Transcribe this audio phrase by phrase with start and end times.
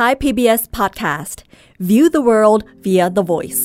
[0.00, 1.38] Thai PBS Podcast
[1.88, 3.62] View the world via the voice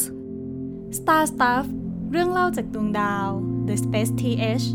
[1.00, 1.65] Star Stuff
[2.11, 3.27] เรื่องเล่าจากดวงดาว
[3.67, 4.66] The Space TH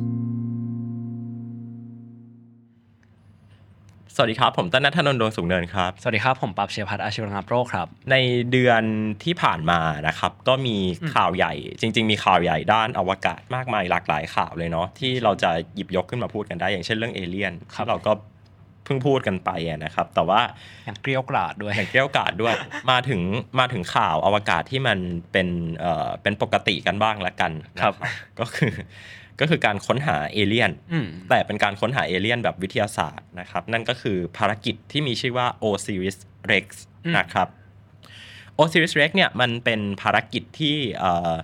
[4.15, 8.17] สวัสดีครับ ผมต้นนัทนนท์ดวงสูงเนินครับ สวัสดีครับ ผมปับเชียพัฒน์อาชีวรังโรคครับ ใน
[8.51, 8.83] เดือน
[9.25, 10.77] ที่ผ่านมานะครับ ก็มี
[11.15, 20.41] ข่าวใหญ่ จริง ๆ มีข่าวใหญ่ด้านอวกาศมากมายหลากหลายข่าวเลยเนาะที่เราจะหยิบยกขึ้นมาพูดกันได้อย่างเช่นเรื่องเอเลี่ยนครับที่เราก็เพิ่งพูดกันไปอะนะครับ แต่ว่า
[20.87, 22.55] อย่างเกลียวกราดด้วยอย่างเกลียวกราดด้วย
[22.91, 23.21] มาถึง
[23.59, 24.99] มาถึงข่าวอวกาศที่มัน
[25.33, 25.49] เป็น
[25.81, 27.95] เอ่อเป็นปกติกันบ้างละกันนะครับ
[28.41, 28.73] ก็คือ
[29.41, 36.17] ก็คือการค้นหาเอเลี่ยนอืมแต่เป็นการค้นหาเอเลี่ยนแบบวิทยาศาสตร์นะครับ นั่นก็คือภารกิจที่มีชื่อว่า OSIRIS
[36.51, 36.67] REx
[37.05, 37.49] อืมนะครับ
[38.61, 41.35] OSIRIS REx เนี่ยมันเป็นภารกิจที่เอ่อ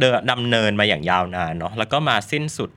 [0.00, 2.70] เดินดำเนินมาอย่างยาวนานเนาะแล้วก็มาสิ้นสุด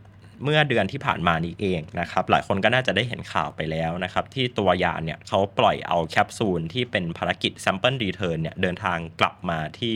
[0.44, 9.94] เมื่อเดือนที่ผ่านมานี้เองนะครับหลายคนก็น่าจะได้เห็นข่าวไปแล้วนะครับที่ตัวยานเนี่ยเขาปล่อยเอาแคปซูลที่เป็นภารกิจ Sample Return เนี่ยเดินทางกลับมาที่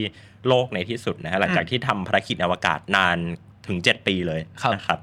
[0.48, 3.18] โลกในที่สุดนะฮะหลังจากที่ทำภารกิจอวกาศนาน
[3.68, 4.42] ถึง 7 ปีเลย
[4.74, 5.00] นะครับ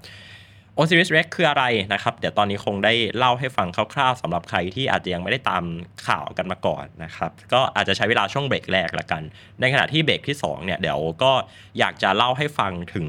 [0.79, 5.65] Osiris Rex คืออะไรนะครับ เดี๋ยวตอนนี้คงได้เล่าให้ฟังคร่าวๆสำหรับใครที่อาจจะยังไม่ได้ตาม
[6.07, 9.23] ข่าวกันมาก่อนนะครับ ก็อาจจะใช้เวลาช่วงเบรกแรกละกัน
[9.61, 11.33] ในขณะที่เบรกที่2เนี่ยเดี๋ยวก็
[11.79, 13.09] อยากจะเล่าให้ฟังถึง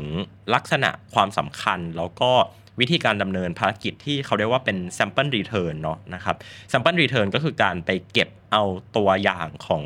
[0.54, 2.32] ลักษณะความสำคัญแล้วก็
[2.80, 6.36] วิธีการดำเนินภารกิจที่เขาเรียกว่าเป็น sample return เนาะนะครับ
[6.72, 8.64] sample return ก็คือการไปเก็บเอา
[8.98, 9.84] ตัวอย่างของ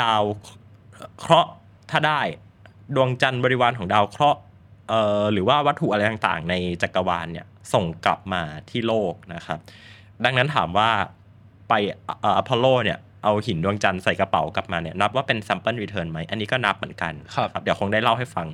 [0.00, 0.22] ดาว
[1.18, 1.50] เคราะห์
[1.90, 2.20] ถ้าได้
[2.94, 4.40] ดวงจันทร์บริวารของดาวเคราะห์
[4.88, 9.58] เอ่อหรือว่าวัตถุอะไรต่างๆ ในจักรวาลเนี่ยส่งกลับมาที่โลกนะครับ
[10.24, 10.90] ดังนั้นถามว่า
[11.68, 11.72] ไป
[12.24, 18.46] อพอลโลเนี่ยเอาหินดวงจันทร์ใส่กระเป๋ากลับมาเนี่ยนับว่าเป็น sample return ไหมอันนี้ก็นับเหมือนกันครับนะเดี๋ยวคงได้เล่าให้ฟัง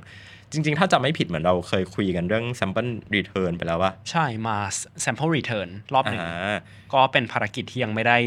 [0.51, 4.57] จริง ๆ ถ้าจะไม่ผิดเหมือนเราเคยคุยกันเรื่อง sample return ไปแล้วว่า ใช่มา
[5.03, 6.57] sample return รอบหนึ่งอ่า
[6.93, 8.17] ก็เป็นภารกิจที่ยังไม่ได้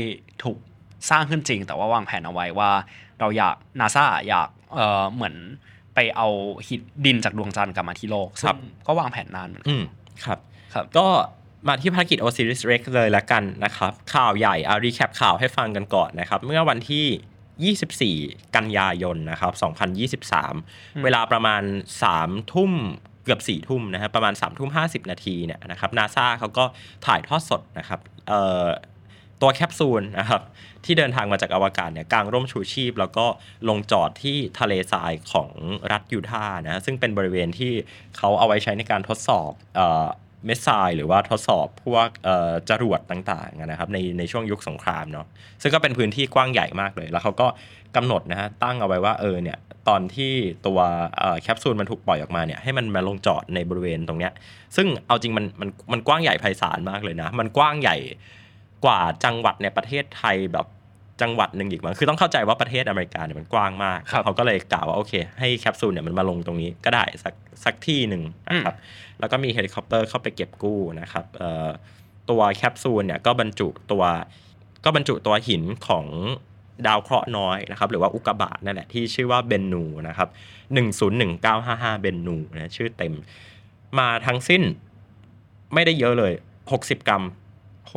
[0.45, 0.59] ถูก
[1.11, 2.71] สร้างขึ้นจริง แต่ว่าวางแผนเอาไว้ว่า
[3.21, 5.35] เราอยากนาซาอยากเอ่อเหมือน
[5.97, 6.29] ไปเอา
[6.69, 9.85] หินดินจากดวงจันทร์กลับมาที่โลกครับซึ่งก็วางแผนนานเหมือนกันอืม
[10.25, 10.39] ครับ
[10.75, 11.07] ครับ ก็
[11.67, 19.53] มาที่ภารกิจ Osiris Rex เลยละกันนะครับ ข่าวใหญ่เอารีแคปข่าวให้ฟังกันก่อนนะครับ เมื่อวันที่ 24 กันยายนนะครับ
[20.55, 21.63] 2023 เวลาประมาณ
[22.07, 22.73] 3 ทุ่ม
[23.25, 26.65] เกือบ4ทุ่มนะครับประมาณ3ทุ่ม50 นาทีเนี่ยนะครับนาซาเขาก็
[27.07, 28.67] ถ่ายทอดสดนะครับเอ่อ
[29.41, 30.43] ตัวแคปซูลนะครับ
[30.85, 33.27] ที่เดินทางมาจากอวกาศเนี่ยกางร่มชูชีพ แล้วก็
[33.69, 35.51] ลงจอดที่ทะเลทรายของ
[35.93, 37.73] รัฐยูทาห์นะซึ่งเป็นบริเวณที่
[38.17, 39.51] เขาเอาไว้ใช้ในการทดสอบ
[40.47, 42.09] เมสไซหรือว่าทดสอบพวก
[42.71, 45.27] จรวดต่างๆนะครับในในช่วงยุคสงครามเนาะ
[45.63, 47.47] ซึ่งก็เป็นพื้นที่กว้างใหญ่มากเลย แล้วเขาก็
[47.97, 49.59] กำหนดนะฮะตั้งเอาไว้ว่าเออเนี่ย
[49.89, 50.33] ตอนที่
[50.67, 50.79] ตัว
[51.43, 54.33] แคปซูลมันถูกปล่อยออกมาเนี่ยให้มันมาลงจอดในบริเวณตรงเนี้ย
[54.77, 57.97] ซึ่งเอาจริงมันมันมันกว้างใหญ่ไพศาลมากเลยนะ มันกว้างใหญ่
[58.85, 60.67] กว่าจังหวัดในประเทศไทยแบบ
[61.23, 67.35] จังหวัดหนึ่งอีกมั้งคือต้องเข้าใจว่าประเทศอเมริกาเนี่ยมันกว้างมากครับเขาก็เลยกล่าวว่าโอเค ให้แคปซูลเนี่ยมันมาลงตรงนี้ก็ได้สัก
[67.65, 68.75] สักที่หนึ่งนะครับ
[69.21, 71.69] แล้วก็มีเฮลิคอปเตอร์เข้าไปเก็บกู้นะครับเอ่อ
[72.31, 74.05] ตัวแคปซูลเนี่ยก็บรรจุตัว
[74.85, 76.07] ก็บรรจุตัวหินของ
[76.87, 80.29] ดาวเคราะห์น้อยนะครับหรือว่าอุกกาบาตนั่นแหละที่ชื่อว่าเบนนูนะครับ
[81.15, 83.15] 101955 เบนนูนะชื่อเต็ม
[83.99, 84.63] มาทั้งสิ้น
[85.75, 86.33] ไม่ได้เยอะเลย
[86.71, 87.23] 60 กรัม
[87.89, 87.95] โห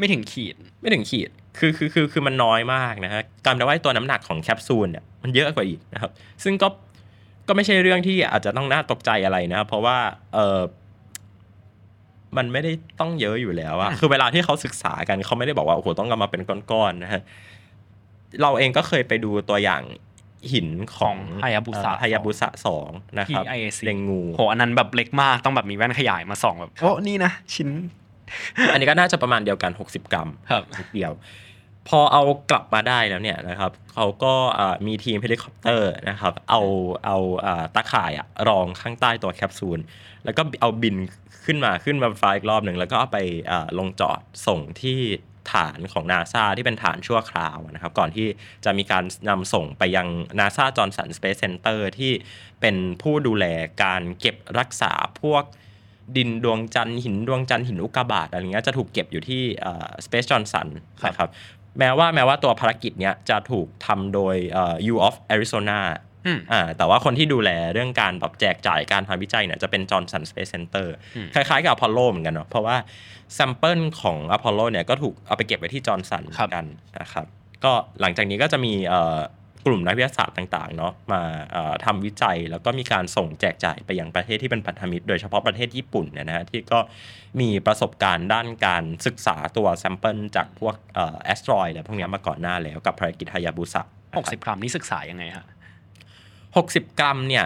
[0.00, 6.10] ไม่ถึงขีด ไม่ถึงขีด คือคือคือคือมันน้อยมากนะฮะกำแต่ว่าตัวน้ำหนักของแคปซูลเนี่ยมันเยอะกว่าอีกนะครับ
[6.44, 6.68] ซึ่งก็
[7.48, 9.98] ก็ไม่ใช่เรื่องที่อาจจะต้องน่าตกใจอะไรนะครับเพราะว่า
[10.34, 10.60] เออ
[12.36, 17.22] มันไม่ได้ต้องเยอะอยู่แล้วอะคือเวลาที่เขาศึกษากันเขาไม่ได้บอกว่าโอ้โหต้องเอามาเป็นก้อนๆนะฮะ
[18.42, 19.82] เราเองก็เคยไปดูตัวอย่าง
[20.52, 27.68] หินของของ Hayabusa ฮายาบุสะสองนะครับ TIAC เรงูโหอันนั้นแบบเล็กมากต้องแบบมีแว่นขยายมาส่องแบบโอ้นี่นะชิ้น
[28.72, 31.12] อันนี้ก็น่าจะประมาณเดียวกัน 60 กรัมครับนิดเดียว
[31.88, 36.60] พอเอากลับมาได้แล้วเนี่ยนะครับเขาก็อ่ามีทีมเฮลิคอปเตอร์นะครับ เอา
[37.04, 39.78] เอาอ่าตาข่ายอะรองข้างใต้ตัวแคปซูล
[40.24, 40.96] แล้วก็เอาบิน
[41.46, 43.18] ขึ้นมาขึ้นมา fly อีกรอบหนึ่งแล้วก็เอาไป
[43.50, 44.98] อ่าลงจอดส่งที่
[45.52, 48.26] ฐานของนาซาที่เป็นฐานชั่วคราวนะครับ ก่อนที่
[48.64, 50.08] จะมีการนำส่งไปยัง
[50.38, 52.12] NASA Johnson Space Center ที่
[52.60, 53.44] เป็นผู้ดูแล
[53.82, 55.44] การเก็บรักษาพวก
[56.16, 59.42] ดินดวงจันทร์หินดวงจันทร์หินอุกกาบาตอะไรเงี้ยจะถูกเก็บอยู่ที่
[60.04, 60.68] Space Johnson
[61.08, 61.28] นะครับ
[61.78, 65.78] แม้ว่าแม้ว่าตัวภารกิจเนี้ยจะถูกทำโดยเอ่อ U of Arizona
[66.26, 72.76] อืมอ่าแต่ว่าคนที่ดูแลเรื่องการแบบแจกจ่ายการทำวิจัยเนี่ยจะเป็น Johnson Space Center อืมคล้ายๆกับอพอลโลเหมือนกันเนาะเพราะว่า
[73.34, 76.66] sample ของอพอลโลเนี่ยก็ถูกเอาไปเก็บไว้ที่ Johnson เหมือนกัน
[77.00, 77.26] นะครับ
[77.64, 79.18] ก็หลังจากนี้ก็จะมีเอ่อ
[79.66, 81.22] กลุ่มนักวิทยาศาสตร์ต่างๆเนาะมา
[81.52, 86.78] เอ่อทำวิจัยแล้วก็มีการส่งแจกจ่ายไปยังประเทศที่เป็นพันธมิตร โดยเฉพาะประเทศญี่ปุ่นเนี่ยนะฮะที่ก็
[87.40, 93.82] มีประสบการณ์ด้านการศึกษาตัว sample จากพวกเอ่อ asteroid อะไรพวกเนี้ยมาก่อนหน้าแล้วกับภารกิจฮายาบุสะ
[94.14, 95.46] 60 กรัมนี่ศึกษายังไงฮะ
[96.56, 97.44] หกสิบกรัมเนี่ย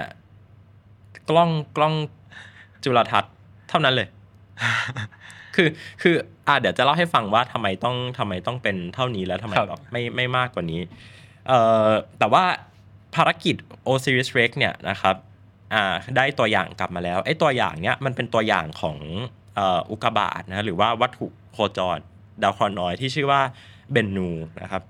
[1.30, 1.94] กล้องกล้อง
[2.84, 3.32] จุลทรรศน์
[3.68, 4.08] เท่านั้นเลย
[5.56, 5.68] คือ
[6.02, 6.14] คือ
[6.46, 10.92] อ่าเดี๋ยวจะเล่าให้ฟังว่าทำไมต้องทำไมต้องเป็นเท่านี้แล้วทำไมครับแบบไม่ไม่มากกว่านี้เอ่อ
[12.18, 12.44] แต่ว่า
[13.14, 13.56] ภารกิจ
[13.88, 15.16] Osiris Rex เนี่ยนะครับ
[15.74, 18.98] อ่าได้ตัวอย่างกลับมาแล้วไอ้ตัวอย่างเนี้ยมันเป็นตัวอย่างของ
[19.54, 21.98] เอ่ออุกกาบาตนะหรือว่าวัตถุโคจร
[22.42, 23.42] ดาวเคราะห์น้อยที่ชื่อว่า
[23.92, 24.30] เบนนู
[24.62, 24.82] นะครับ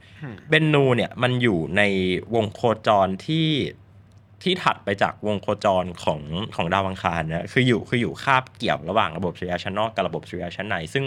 [0.49, 1.83] เบนนูเนี่ยมันอยู่ใน
[2.35, 3.49] วงโคจรที่
[4.43, 6.21] ที่ถัดไปจากวงโคจรของ
[6.57, 11.05] ของดาวอังคารนะคืออยู่คืออยู่คาบเกี่ยวระหว่างระบบสุริยะชั้นนอกกับระบบสุริยะชั้นในซึ่ง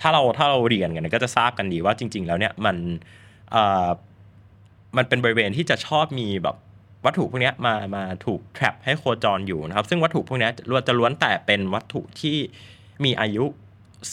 [0.00, 2.76] ถ้าเราถ้าเราเรียนกันก็จะทราบกันดีว่าจริง ๆ แล้วเนี่ยมัน
[3.52, 3.88] เอ่อ
[4.96, 6.56] มันเป็นบริเวณที่จะชอบมีแบบ
[7.04, 12.36] วัตถุพวกเนี้ยมามาถูกแทรปให้โคจรอยู่นะครับ ซึ่งวัตถุพวกเนี้ยล้วนจะล้วนแต่เป็นวัตถุที่
[13.04, 13.44] มีอายุ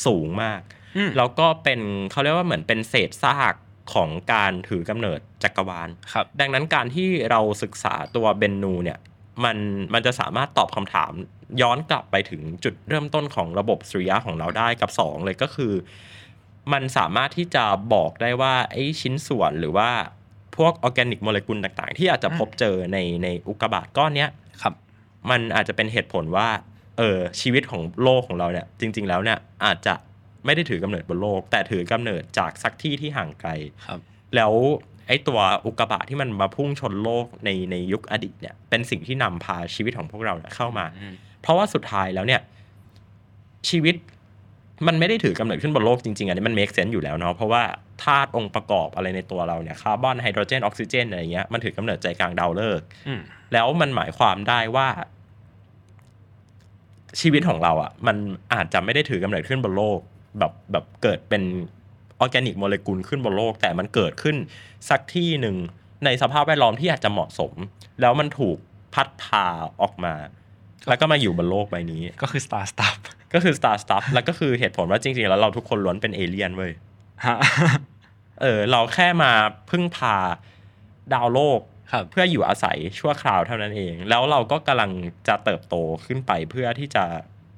[0.05, 0.61] สูงมาก
[0.97, 1.79] อืมแล้วก็เป็น
[2.11, 3.53] เขาเรียกว่าเหมือนเป็นเศษซาก
[3.93, 8.99] ของการถือกำเนิดจักรวาลครับ ดังนั้นการที่เราศึกษาตัวเบนนูเนี่ย
[9.43, 9.57] มัน
[9.93, 11.11] มันจะสามารถตอบคำถาม
[11.61, 15.73] ย้อนกลับไปถึงจุดเริ่มต้นของระบบสุริยะของเราได้กับ 2 เลยก็คือ
[16.73, 19.89] มันสามารถที่จะบอกได้ว่าไอ้ชิ้นส่วนหรือว่า
[20.59, 24.29] พวกออร์แกนิกโมเลกุลต่างๆ ที่อาจจะพบเจอในในอุกกาบาตก้อนเนี้ย
[24.61, 24.73] ครับ
[25.29, 26.47] มันอาจจะเป็นเหตุผลว่า
[26.97, 29.93] เออชีวิตของโลกของเราเนี่ย จริง ๆ แล้วเนี่ยอาจจะ
[30.45, 33.51] ไม่ได้ถือกำเนิดบนโลก แต่ถือกำเนิดจากสักที่ที่ห่างไกล
[33.87, 33.99] ครับ
[34.35, 34.53] แล้ว
[35.07, 42.41] ไอ้ตัวอุกกาบาตที่มันมาพุ่งชนโลกในในยุคอดีตเนี่ยเป็นสิ่งที่นำพาชีวิตของพวกเราเนี่ยเข้ามาอืมเพราะว่าสุดท้ายแล้วเนี่ย
[43.69, 43.95] ชีวิต
[44.87, 47.63] มันไม่ได้ถือกำเนิดขึ้นบนโลกจริงๆ อันนี้มัน make sense อยู่แล้วเนาะเพราะว่า
[48.03, 53.21] ธาตุองค์ประกอบอะไรในตัวเราเนี่ยคาร์บอนไฮโดรเจนออกซิเจนอะไรเงี้ยมันถือกำเนิดใจกลางดาวฤกษ์อืม
[53.53, 54.87] แล้วมันหมายความได้ว่า
[57.21, 58.17] ชีวิตของเราอะ มัน
[58.53, 59.99] อาจจะไม่ได้ถือกำเนิดขึ้นบนโลก
[60.39, 61.43] แบบแบบเกิดเป็น
[62.19, 64.35] ออร์แกนิกโมเลกุลขึ้นบนโลก แต่มันเกิดขึ้น
[64.89, 65.55] สักที่หนึ่ง
[66.05, 67.53] ในสภาพแวดล้อมที่อาจจะเหมาะสม
[68.01, 68.57] แล้วมันถูก
[68.93, 69.45] พัดพา
[69.81, 70.13] ออกมา
[70.87, 72.97] แล้วก็มาอยู่บนโลกใบนี้ ก็คือ Star Stuff
[73.33, 76.71] ก็คือ Star Stuff แล้วก็คือเหตุผลว่าจริง ๆ แล้วเราทุกคนล้วนเป็นเอเลี่ยนเว้ย
[77.25, 77.37] ฮะ
[78.41, 79.31] เออเราแค่มา
[79.69, 80.15] พึ่งพา
[81.13, 81.61] ดาวโลก
[81.91, 84.91] ครับเพื่ออยู่อาศัยชั่วคราวเท่านั้นเอง แล้วเราก็กำลัง
[85.27, 87.03] จะเติบโตขึ้นไปเพื่อที่จะ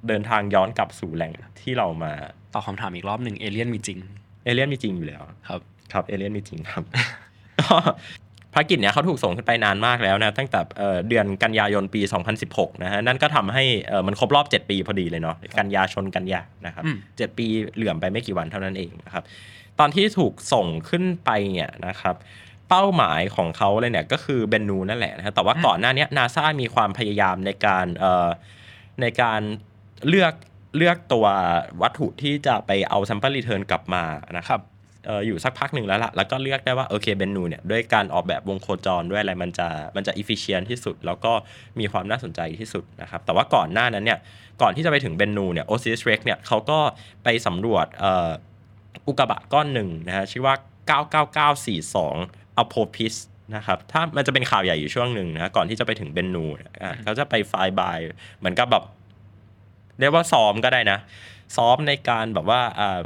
[0.08, 2.14] เดินทางย้อนกลับสู่แหล่งที่เรามา
[2.54, 4.00] ตอบคำถามอีกรอบหนึ่งเอเลี่ยนมีจริง
[4.44, 5.62] เอเลี่ยนมีจริงอยู่แล้วครับ
[5.94, 6.84] ครับเอเลี่ยนมีจริงครับ
[7.62, 7.78] ก็
[8.54, 12.02] ภารกิจเนี้ยเขาถูกส่งขึ้นไปนานมากแล้วนะตั้งแต่เอ่อเดือนกันยายนปี
[12.42, 17.46] 2016 นะฮะนั่นก็ทำให้เอ่อมันครบรอบ 7 ปีพอดีเลยเนาะกันยาชนกันยานะครับอืมเจ็ดปี
[17.76, 19.24] เหลื่อมไปไม่กี่วันเท่านั้นเองนะครับ
[19.80, 22.16] ตอนที่ถูกส่งขึ้นไปเนี่ยนะครับ
[22.70, 28.30] เป้าหมายของเขาเลยเนี่ยก็คือเบนนูนั่นแหละนะฮะแต่ว่าก่อนหน้าเนี้นาซามีความพยายามในการเอ่อ
[29.02, 29.42] ในการ
[30.10, 30.34] เลือก
[30.78, 31.26] เลือกตัว
[31.82, 34.04] วัตถุที่จะไปเอา sample return กลับมา
[34.38, 41.34] นะครับเอ่ออยู่สักพักหนึ่งแล้วล่ะ แล้วก็เลือกได้ว่าโอเคเบนนูเนี่ยด้วยการออกแบบวงโคจรด้วยอะไรมันจะมันจะ efficient ที่สุด แล้วก็
[41.80, 44.20] มีความน่าสนใจที่สุดนะครับ แต่ว่าก่อนหน้านั้นเนี่ย
[44.62, 46.80] ก่อนที่จะไปถึงเบนนูเนี่ย Osiris Rex เนี่ยเขาก็
[47.24, 48.30] ไปสำรวจเอ่อ
[49.08, 50.56] อุกกาบาตก้อนหนึ่งนะฮะชื่อว่า
[50.90, 53.16] 99942 a p o p i s
[53.56, 57.98] นะครับถ้ามันจะเป็นข่าวใหญ่อยู่ช่วงหนึ่งนะก่อนที่จะไปถึงเบนนูเนี่ยอะเขาจะไปไฟล์บาย
[58.40, 58.84] เหมือนกับแบบ
[60.00, 61.00] เรียกว่าซ้อมก็ได้นะ
[61.58, 63.00] ซ้อมในการแบบว่าอ่า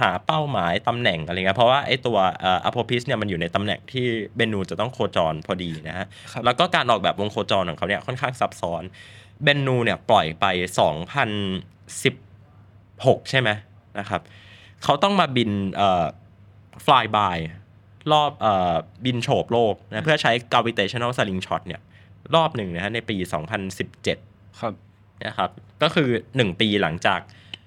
[0.00, 2.16] หาเป้าหมายตำแหน่งอะไรเงี้ยเพราะว่าไอ้ตัว
[2.64, 8.82] อะโพพิสเนี่ยมันอยู่ในตำแหน่งที่เบนูจะต้องโคจรพอดีนะฮะครับแล้วก็การออกแบบวงโคจรของเขาเนี่ยค่อนข้างซับซ้อน
[9.44, 10.44] เบนูเนี่ยปล่อยไป
[12.46, 13.48] 2016 ใช่ไหม
[13.98, 14.20] นะครับ
[14.84, 16.04] เขาต้องมาบินเอ่อ
[16.84, 17.36] fly by
[18.12, 18.74] รอบเอ่อ
[19.04, 21.80] บินโฉบโลกนะเพื่อใช้ gravitational slingshot เนี่ย
[22.34, 23.16] รอบหนึ่งนะฮะในปี
[23.88, 24.72] 2017 ครับ
[25.26, 25.50] นะครับ
[25.82, 27.20] ก็คือ 1 ปีหลังจาก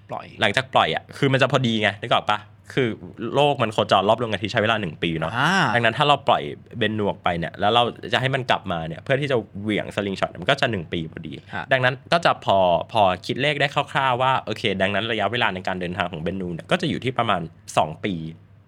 [0.10, 2.40] ปล่อย หลังจากปล่อยอะคือมันจะพอดีไงนึกออกปะ
[2.76, 2.90] คือ
[3.36, 6.44] โลกมันโคจรรอบดวงอาทิตย์ใช้เวลา1ปีเนาะอ่าดังนั้นถ้าเราปล่อย
[6.78, 12.58] เบนนูออกไปเนี่ยแล้วเราจะให้มันกลับมาเนี่ยเพื่อที่จะเหวี่ยงสลิงช็อตมันก็จะ 1 ปีพอดีฮะดังนั้นก็จะพอ
[12.92, 17.42] พอคิดเลขได้คร่าวๆว่าโอเค ดังนั้นระยะเวลาในการเดินทางของเบนนูเนี่ยก็จะอยู่ที่ประมาณ
[17.74, 18.14] 2 ปี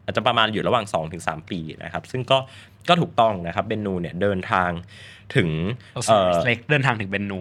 [0.05, 0.85] อาจจะประมาณอยู่ระหว่าง
[1.19, 2.37] 2-3 ปีนะครับซึ่งก็
[2.89, 4.69] ก็ถูกต้องนะครับเบนนูเนี่ยเดินทาง
[5.35, 5.49] ถึง
[5.95, 7.39] OSI เอ่อ RIS-REx เดินทางถึงเบนนู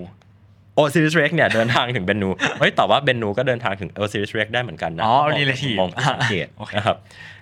[0.75, 6.97] OSIRIS-REx เนี่ยเดินทางถึงเบนนูเฮ้ยแต่ว่าเบนนูก็เดินทางถึง OSIRIS-REx ได้เหมือนกันนะอ๋อมง relative มองสังเกตโอเคนะครับ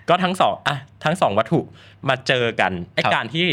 [0.09, 1.59] ก็ทั้งสองอะทั้งสองวัตถุ
[2.09, 3.47] มาเจอกันไอครับการที่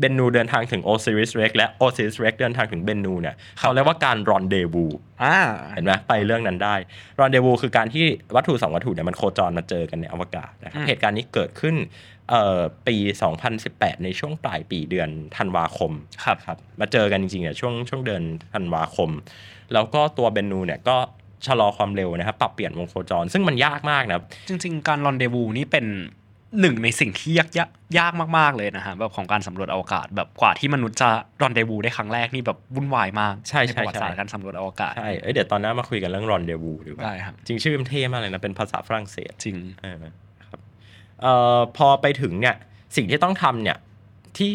[0.00, 4.84] เบนนูเดินทางถึง OSIRIS-REx และ OSIRIS-REx เดินทางถึงเบนนูเนี่ยเขาเรียกว่าการ rendezvous
[5.22, 5.38] อ่า
[5.74, 6.74] เห็นไหมไปเรื่องนั้นได้
[7.18, 8.06] rendezvous คือการที่
[8.36, 11.76] วัตถุสองวัตถุเนี่ยมันโคจรมาเจอกันในอวกาศนะครับอืมเหตุการณ์นี้เกิดขึ้น
[12.30, 12.96] เอ่อปี
[13.50, 15.92] 2018 ในช่วงปลายปีเดือนธันวาคม
[16.24, 18.22] ครับครับมาเจอกันจริงๆเนี่ยช่วงช่วงเดือน
[18.54, 19.10] ธันวาคม
[19.72, 20.96] แล้วก็ตัวเบนนูเนี่ยก็
[21.46, 25.86] ชะลอความเร็วนะครับปรับเปลี่ยนวงโคจร ซึ่งมันยากมากนะครับจริง ๆ การรอนเดวูนี่เป็น
[26.60, 31.08] หนึ่งในสิ่งที่ยากยากยากมาก ๆ เลยนะฮะแบบของการสำรวจอวกาศแบบกว่าที่มนุษย์จะ
[31.42, 39.56] รอนเดวูได้ครั้งแรกนี่แบบวุ่นวายมากใช่ใช่ประวัติศาสตใช่ร์การสำรวจอวกาศใช่เอ้ยเดี๋ยวตอนหน้ามาคุยกันเเรื่อง rendezvous ดีกว่าได้ครับจริงชื่อมันเท่มากเลยนะเป็นภาษาฝรั่งเศสจริง
[41.22, 42.56] เออครับเอ่อพอไปถึงเนี่ย
[42.96, 43.78] สิ่งที่ต้องทำเนี่ย
[44.38, 44.52] ที่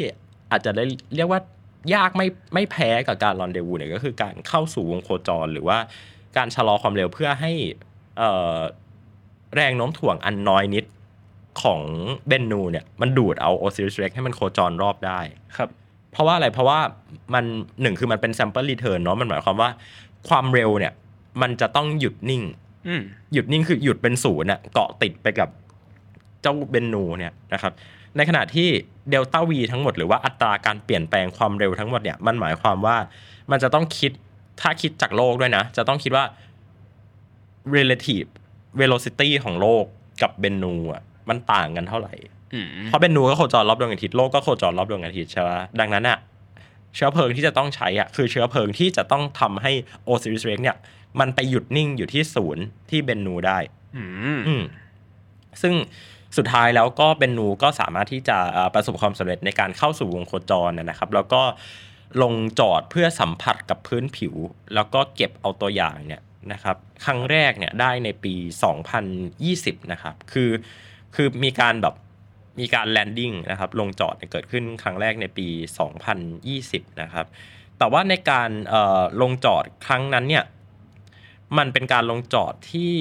[0.52, 0.84] อาจจะได้
[1.16, 1.40] เรียกว่า
[1.96, 5.78] ยากไม่ไม่แพ้กับการ rendezvous เนี่ยก็คือการเข้าสู่วงโคจร หรือว่า
[6.38, 7.52] การชะลอความเร็วเพื่อให้
[8.18, 8.58] เอ่อ
[9.56, 10.86] แรงโน้มถ่วงอันน้อยนิด
[11.62, 11.82] ของ
[12.28, 15.20] เบนนูเนี่ยมันดูดเอา OSIRIS-REx ให้มันโคจรรอบได้
[15.58, 15.70] ครับ
[16.12, 16.80] เพราะว่าอะไรเพราะว่า
[17.34, 17.46] มัน
[17.82, 19.70] หนึ่งคือมันเป็น sample return เนาะมันหมายความว่า
[20.30, 20.94] ความเร็วเนี่ย
[21.42, 22.44] มันจะต้องหยุดนิ่ง
[22.88, 23.02] อืม
[23.34, 25.50] หยุดนิ่งคือหยุดเป็นศูนย์น่ะเกาะติดไปกับ
[26.44, 27.74] เจ้าเบนนูเนี่ยนะครับ
[28.18, 28.68] ในขณะที่
[29.10, 32.98] เดลต้าวีทั้งหมดหรือว่าอัตราการเปลี่ยนแปลงความเร็วทั้งหมดเนี่ยมันหมายความว่า
[33.52, 34.12] มันจะต้องคิด
[34.62, 36.26] ถ้าคิดจากโลกด้วยนะ จะต้องคิดว่า
[37.76, 38.30] relative
[38.80, 39.86] velocity ของโลก
[40.22, 42.14] กับเบนนูอะมันต่างกันเท่าไหร่
[42.54, 46.18] อืมเพราะเบนนูก็โคจรรอบดวงอาทิตย์โลกก็โคจรรอบดวงอาทิตย์ใช่ไหมดังนั้นอะ
[46.96, 49.72] เชื้อเพลิงที่จะต้องใช้อะคือเชื้อเพลิงที่จะต้องทำให้
[50.04, 50.78] โอซิริสเร็กเนี่ย
[51.20, 53.58] มันไปหยุดนิ่งอยู่ที่ศูนย์ที่เบนนูได้
[53.98, 54.04] อื
[54.38, 54.64] มอืม
[55.62, 55.74] ซึ่ง
[56.38, 58.38] สุดท้ายแล้วก็เบนนูก็สามารถที่จะ
[58.74, 61.42] ประสบความสำเร็จในการเข้าสู่วงโคจรนะครับ แล้วก็
[62.24, 64.36] ลงจอดเพื่อสัมผัสกับพื้นผิว
[64.76, 66.22] แล้วก็เก็บเอาตัวอย่างเนี่ย
[66.52, 68.36] นะครับครั้งแรกเนี่ยได้ในปี
[69.14, 70.50] 2020 นะครับคือ
[71.16, 71.96] คือมีการแบบ
[72.60, 75.48] มีการแลนดิ้งนะครับลงจอดเกิดขึ้นครั้งแรกในปี
[76.44, 77.26] 2020 นะครับ
[77.78, 78.50] แต่ว่าในการ
[79.22, 80.46] ลงจอดครั้งนั้นเนี่ย
[81.58, 82.94] มันเป็นการลงจอดที่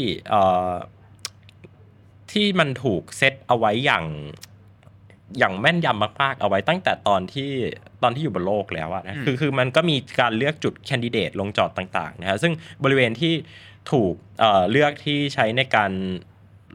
[2.32, 4.04] ที่มันถูกเซตเอาไว้อย่าง
[5.38, 7.50] อย่างแม่นยำมากๆ เอาไว้ตั้งแต่ตอนที่
[8.02, 12.52] ตอนที่อยู่บนโลกแล้วอะนะอืมคือคือมันก็มีการเลือกจุดแคนดิเดตลงจอดต่างๆนะฮะซึ่ง
[12.84, 13.32] บริเวณที่
[13.90, 15.90] ถูกเอ่อเลือกที่ใช้ในการ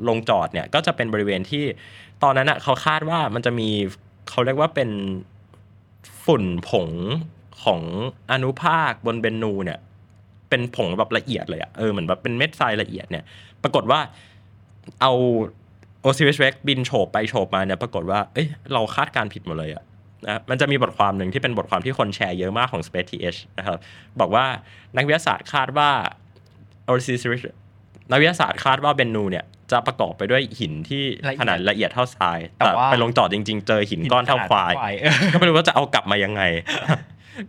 [0.07, 1.63] ลงจอดเนี่ยก็จะเป็นบริเวณที่
[2.23, 3.69] ตอนนั้นอะเขาคาดว่ามันจะมี
[4.29, 4.89] เขาเรียกว่าเป็น
[6.25, 6.89] ฝุ่นผง
[7.63, 7.81] ของ
[8.31, 9.79] อนุภาคบนเบนนูเนี่ย
[10.49, 13.23] เป็นผงแบบละเอียดเลยอะเออเหมือนแบบเป็นเม็ดทรายละเอียดเนี่ย
[13.63, 13.99] ปรากฏว่า
[15.01, 15.11] เอา
[16.01, 19.83] โอซิริสเร็กบินโฉบไปโฉบมาเนี่ยปรากฏว่าเอ้ยเราคาดการณ์ผิดหมดเลยอะ
[20.25, 23.77] นะมันจะมีบทความหนึ่งที่เป็นบทความที่คนแชร์เยอะมากของ Space TH นะครับ
[24.19, 24.45] บอกว่า
[24.95, 25.89] นักวิทยาศาสตร์คาดว่า
[26.85, 27.43] โอซิริส
[28.11, 36.41] นักวิทยาศาสตร์คาดว่าเบนนูเนี่ยจะประกอบไปด้วยหินที่ละเอียดขนาดละเอียดเท่าทราย แต่แต่ว่าไปลงจอดจริง ๆ เจอหินก้อนเท่าควายเออก็ไม่รู้ว่าจะเอากลับมายังไง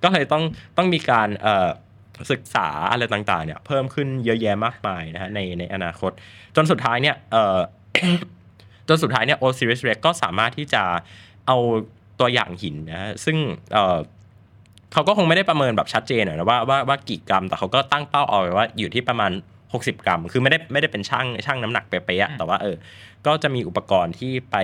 [0.03, 0.43] ก็เลยต้อง
[0.77, 1.69] ต้องมีการเอ่อ
[2.33, 6.11] ศึกษาอะไรต่างๆเนี่ยเพิ่มขึ้นเยอะแยะมากมายนะฮะในในอนาคต
[6.57, 7.59] จนสุดท้ายเนี่ยเอ่อ
[8.89, 10.83] จนสุดท้ายเนี่ยโอซิริสเร็กก็สามารถที่จะ
[11.47, 11.57] เอา
[12.21, 13.37] ตัวอย่างหินนะฮะซึ่ง
[13.73, 13.99] เอ่อ
[14.93, 19.33] เขาก็คงไม่ได้ประเมินแบบชัดเจนนะว่าว่าว่ากี่กรัม แต่เขาก็ตั้งเป้าเอาไว้ว่าอยู่ที่ประมาณ
[19.69, 22.77] 60 กรัม คือไม่ได้ไม่ได้เป็นชั่งชั่งน้ำหนักเป๊ะๆอะแต่ว่าเออ
[23.27, 24.57] ก็จะมีอุปกรณ์ที่ไป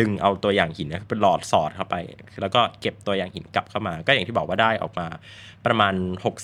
[0.00, 1.96] ดึงเอาตัวอย่างหินนะเป็นหลอดสอดเข้าไป
[2.40, 5.06] แล้วก็เก็บตัวอย่างหินกลับเข้ามา ก็อย่างที่บอกว่าได้ออกมา
[5.66, 5.94] ประมาณ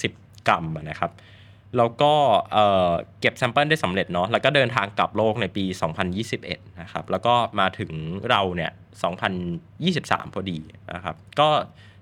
[0.01, 1.13] 60 กรัมนะครับ
[1.77, 2.13] แล้วก็
[3.21, 5.65] เก็บ sample ได้สำเร็จเนาะแล้วก็เดินทางกลับโลกในปี
[6.23, 7.93] 2021 นะครับ แล้วก็มาถึง
[8.31, 8.73] เราเนี่ย
[9.53, 10.59] 2023 พอดี
[10.95, 11.49] นะครับ ก็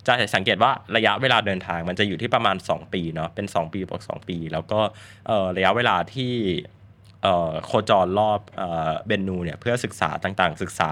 [0.07, 4.81] จะสังเกตว่าระยะเวลาเดินทางมันจะอยู่ที่ประมาณ 2 ปีเนาะเป็น 2 ปีบวก2ปี แล้วก็
[5.57, 6.33] ระยะเวลาที่
[7.67, 10.91] โคจรรอบเอ่อเบนนูเนี่ยเพื่อศึกษาต่างๆ ศึกษา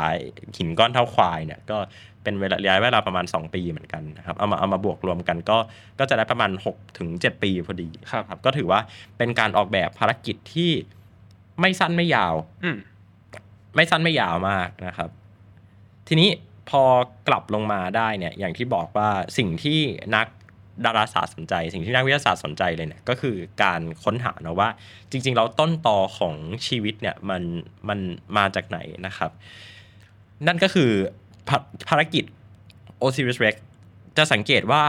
[0.56, 1.78] หินก้อนเท่าควายเนี่ยก็
[2.22, 5.58] เป็นเวลาระยะเวลาประมาณ 2 ปีเหมือนกันนะครับเอามาเอามาบวกรวมกันก็
[5.98, 8.80] ก็จะได้ประมาณ6ถึง7ปีพอดีครับครับก็ถือว่า
[9.18, 10.70] เป็นการออกแบบภารกิจที่
[11.60, 12.76] ไม่สั้นไม่ยาวอืม
[13.74, 15.10] ไม่สั้นไม่ยาวมากนะครับ
[16.08, 16.30] ทีนี้
[16.70, 16.82] พอ
[17.28, 19.80] กลับลงมาได้เนี่ยอย่างที่บอกว่าสิ่งที่
[20.16, 20.26] นัก
[20.84, 24.68] ดาราศาสตร์สนใจ สิ่งที่นักวิทยาศาสตร์สนใจเลยเนี่ยก็คือการค้นหานะว่า
[25.10, 26.34] จริง ๆ แล้วต้นตอของ
[26.66, 27.42] ชีวิตเนี่ยมัน
[27.88, 27.98] มัน
[28.36, 29.30] มาจากไหนนะครับ
[30.46, 30.90] นั่นก็คือ
[31.48, 31.56] ภา
[31.88, 32.24] ภารกิจ
[33.02, 33.54] Osiris Rex
[34.16, 34.82] จะสังเกตว่า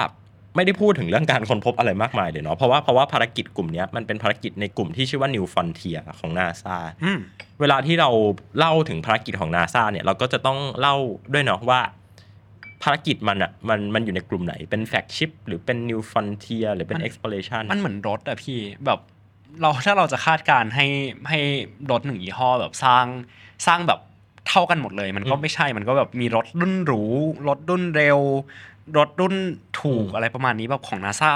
[0.55, 7.19] ไม่ได้พูดถึงเรื่องการค้นพบอะไรมากมายเลยเนาะเพราะว่าเพราะว่าภารกิจกลุ่มเนี้ยมันเป็นภารกิจในกลุ่มที่ชื่อว่า New Frontier ของ NASA อืม
[7.59, 8.09] เวลาที่เรา
[8.57, 10.95] เล่าถึงภารกิจของนาซาเนี่ยเราก็จะต้องเล่า
[11.33, 11.81] ด้วยเนาะว่า
[12.84, 19.00] ภารกิจมันอะมันมันอยู่ในกลุ่มไหนเป็นแฟกชิปหรือเป็น New Frontier หรือเป็นมัน Exploration มันเหมือนรถอะพี่แบบ
[19.62, 20.88] เราถ้าเราจะคาดการณ์ให้
[21.29, 21.39] ให้
[21.91, 23.05] รถหนึ่งยี่ห้อแบบสร้าง
[23.67, 24.00] สร้างแบบ
[24.53, 27.01] ทท่ากันหมดเลย มันก็ไม่ใช่มันก็แบบมีรถรุ่นหรู
[27.48, 28.20] รถรุ่นเร็ว
[28.98, 29.36] รถรุ่น
[29.79, 31.32] ถูกอืมอะไรประมาณนี้แบบของนาซา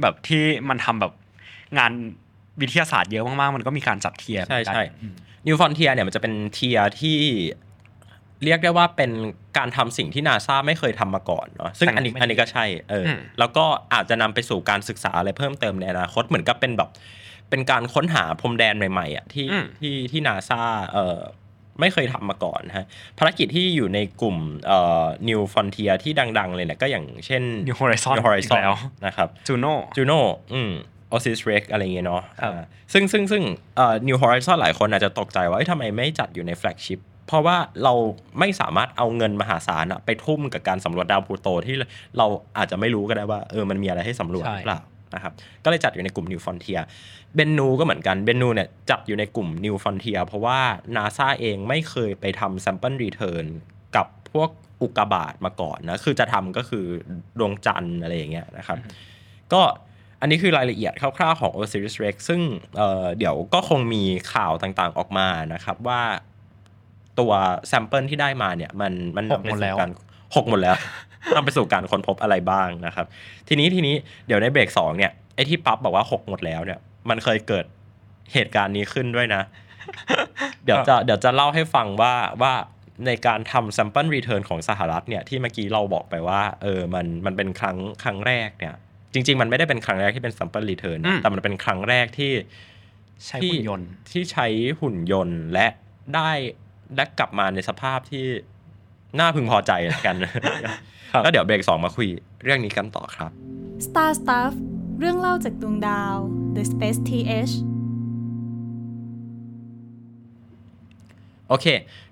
[0.00, 1.12] แบบที่มันทำแบบ
[1.78, 1.92] งาน
[2.60, 5.14] วิทยาศาสตร์เยอะมากๆ มันก็มีการจัด tier ใช่เหมือนกันใช่อืม
[5.46, 7.18] New Frontier เนี่ยมันจะเป็น tier ที่
[8.44, 9.10] เรียกได้ว่าเป็น
[9.58, 16.90] การทำสิ่งที่นาซาไม่เคยทำมาก่อนเนาะซึ่งอันนี้อันนี้ก็ใช่เอออมแล้วก็อาจจะนำไปสู่การศึกษาอะไรเพิ่มเติมในอนาคตเหมือนกับเป็นแบบ
[17.50, 19.46] เป็นการค้นหาพรมแดนใหม่ๆอะที่
[19.80, 20.60] ที่ที่นาซา
[20.92, 21.18] เออ
[21.80, 22.86] ไม่เคยทำมาก่อนนะฮะ
[23.18, 24.36] ภารกิจที่อยู่ในกลุ่ม
[24.66, 28.74] เอ่อ New Frontier ที่ดัง ๆ เลยเนี่ยก็อย่างเช่น New Horizon New Horizon อีกแล้ว
[29.06, 30.20] นะครับจูโน่จูโน่
[30.52, 30.72] อืม
[31.12, 33.42] ออซิสเรกอะไรเงี้ยเนาะครับอ่าซึ่งซึ่งซึ่ง
[33.76, 37.94] เอ่อ New Horizon หลายคนอาจจะตกใจว่าเอ้ยทำไมไม่จัดอยู่ในแฟลกชิพ เพราะว่าเรา
[38.38, 41.76] ไม่สามารถเอาเงินมหาศาลอะไปทุ่มกับการสำรวจดาวพลูโตที่
[42.18, 42.26] เรา
[42.58, 44.80] อาจจะไม่รู้ก็ได้ว่าเออมันมีอะไรให้สำรวจใช่หรือเปล่า
[45.14, 45.32] นะครับ
[45.64, 46.82] ก็เลยจัดอยู่ในกลุ่ม New Frontier
[47.34, 50.60] เบนนูก็เหมือนกันเบนนูเนี่ยจัดอยู่ในกลุ่ม New Frontier เพราะว่า
[50.96, 53.46] NASA เองไม่เคยไปทำ sample return
[53.96, 54.50] กับพวก
[54.82, 56.84] อุกกาบาตมาก่อนนะคือจะทำก็คือ
[57.38, 58.78] ดวงจันทร์อะไรอย่างเงี้ยนะครับ
[59.52, 59.62] ก็
[60.20, 62.40] อันนี้คือรายละเอียดคร่าวๆของ OSIRIS-REx ซึ่ง
[62.76, 64.02] เอ่อเดี๋ยวก็คงมี
[64.32, 66.02] ข่าวต่างๆออกมานะครับว่า
[67.20, 67.32] ตัว
[67.68, 69.90] sample ที่ได้มาเนี่ยมันมันหกนำไปหมดแล้สู่วการ
[70.36, 70.76] หกหมดแล้ว
[71.34, 73.06] นำไปสู่การค้นพบอะไรบ้างนะครับ
[73.48, 73.94] ทีนี้ทีนี้
[74.26, 76.78] เดี๋ยวในเบรกสองเนี่ยไอ้ที่ปั๊บบอกว่าหกหมดแล้วเนี่ย
[77.08, 77.64] มันเคยเกิด
[78.32, 79.42] เหตุการณ์นี้ขึ้นด้วยนะ
[80.64, 82.52] เดี๋ยวจะเดี๋ยวจะเล่าให้ฟังว่าว่า
[83.06, 88.74] ในการทำ sample return ของสหรัฐเนี่ยที่เมื่อกี้เราบอกไปว่าเออมันมันเป็นครั้งครั้งแรกเนี่ย
[89.14, 92.32] จริง ๆ มันไม่ได้เป็นครั้งแรกที่เป็น sample return นะอืมแต่มันเป็นครั้งแรกที่
[93.26, 94.46] ใช้ที่หุ่นยนต์ที่ใช้
[94.80, 95.66] หุ่นยนต์และ
[96.14, 96.30] ได้
[96.96, 98.24] และกลับมาในสภาพที่
[99.18, 100.16] น่าพึงพอใจละกัน
[101.22, 102.08] แล้วเดี๋ยวเบรกสองมาคุย
[102.44, 103.30] เรื่องนี้กันต่อครับ
[103.86, 104.52] Star Stuff
[104.98, 106.16] เรื่องเล่าจากดวงดาว
[106.54, 107.54] The Space TH
[111.48, 111.66] โอเค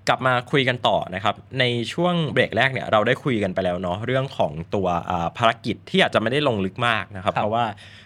[0.07, 1.63] กลับมาคุยกันต่อนะครับ ใน
[1.93, 7.65] ช่วงเบรกแรกเนี่ยเราได้คุยกันไปแล้วเนาะเรื่องของตัวอ่าภารกิจที่อาจจะไม่ได้ลงลึกมากนะครับครับเพราะว่า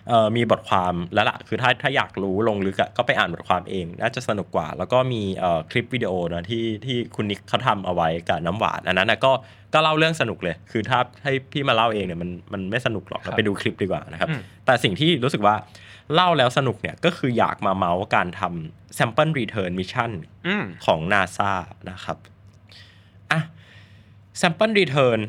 [0.10, 9.32] เอ่อมีบทความแล้วล่ะคือถ้าถ้าอยากรู้ลงลึกอะก็ไปอ่านบทความเอง น่าจะสนุกกว่า แล้วก็มีเอ่อคลิปวิดีโอนะที่ที่คุณนิกเขาทำเอาไว้กับน้ำหวานอันนั้นนะก็
[9.74, 15.56] ก็เล่าเรื่องสนุกเลย คือถ้าให้พี่มาเล่าเองเนี่ยมันมันไม่สนุกหรอกเราไปดูคลิปดีกว่านะครับอืมแต่สิ่งที่รู้สึกว่า
[16.14, 20.12] เล่าแล้วสนุกเนี่ยก็คืออยากมาเมาส์การทำ sample return mission
[20.48, 21.52] อืมของ NASA
[21.90, 22.18] นะครับ
[23.32, 23.40] อะ
[24.42, 25.20] sample return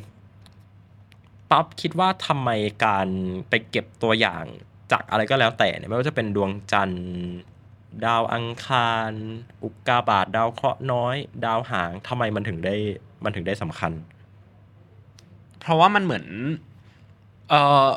[1.51, 2.51] ปั๊บคิดว่าทำไม
[2.85, 3.09] การ
[3.49, 4.45] ไปเก็บตัวอย่าง
[4.93, 7.07] จากอะไรก็แล้วแต่เนี่ยไม่ว่าจะเป็นดวงจันทร์
[8.05, 9.13] ดาวอังคาร
[9.63, 12.77] อุกกาบาตดาวเคราะห์น้อย ดาวหางทำไมมันถึงได้
[13.25, 13.93] มันถึงได้สำคัญ
[15.61, 16.27] เพราะว่ามันเหมือน
[17.49, 17.55] เอ
[17.87, 17.89] อ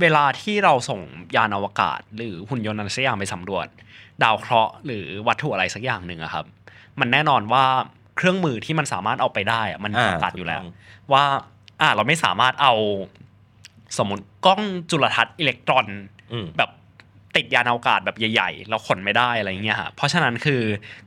[0.00, 1.00] เวลาที่เราส่ง
[1.36, 3.66] ยานอวกาศ หรือหุ่นยนต์อะไรสักอย่างไปสำรวจ
[4.22, 6.44] ดาวเคราะห์หรือวัตถุอะไรสักอย่างหนึ่งอะครับ
[7.00, 7.64] มันแน่นอนว่า
[8.16, 10.72] เครื่องมือที่มันสามารถเอาไปได้อะมันอ่าจำกัดอยู่แล้วถูกต้อ
[11.08, 11.24] งว่า
[11.80, 12.74] อ่าเราไม่สามารถเอา
[13.98, 15.86] สมมติกล้องจุลทรรศน์อิเล็กตรอน
[16.32, 16.70] อืมแบบ
[17.36, 20.62] ติดยานอวกาศแบบใหญ่ ๆ เราขนไม่ได้อะไรเงี้ยฮะเพราะฉะนั้นคือ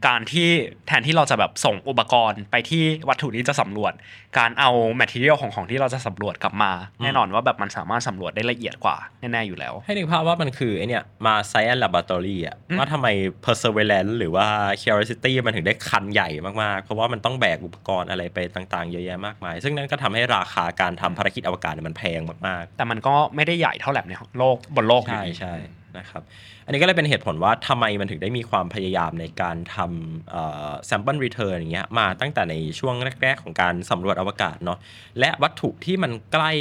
[0.07, 0.47] การที่
[0.88, 3.93] แทนที่เราจะแบบส่งอุปกรณ์ไปที่วัตถุที่จะสำรวจ
[4.38, 6.71] การเอาแมทเทียลของของที่เราจะสำรวจกลับมา
[7.03, 13.07] แน่นอนว่าแบบมันสามารถสำรวจได้ละเอียดกว่าแน่ๆอยู่แล้ว ให้นึกภาพว่ามันคือไอเนี่ยมา Science Laboratory อะอืมว่าทำไม
[13.45, 14.47] Perseverance หรือว่า
[14.81, 16.29] Curiosity มันถึงได้คันใหญ่
[16.63, 25.55] มากๆ เพราะว่ามันต้องแบกอุปกรณ์อะไรไปต่างๆ เยอะแยะมากมาย ซึ่งนั่นก็ทำให้ราคาการทำภารกิจอวกาศเนี่ยมันแพงมากๆ แต่มันก็ไม่ได้ใหญ่เท่าแลบในโลกบนโลกอยู่ใช่ดีใช่
[25.99, 26.23] นะครับ
[26.65, 34.79] อันนี้ก็เลยเป็นเหตุผลว่าทำไมมันถึงได้มีความพยายามในการทำเอ่อ sample return อย่างเงี้ยมาตั้งแต่ในช่วงแรก ๆ ของการสำรวจอวกาศเนาะ
[35.19, 36.51] และวัตถุที่มันใกล้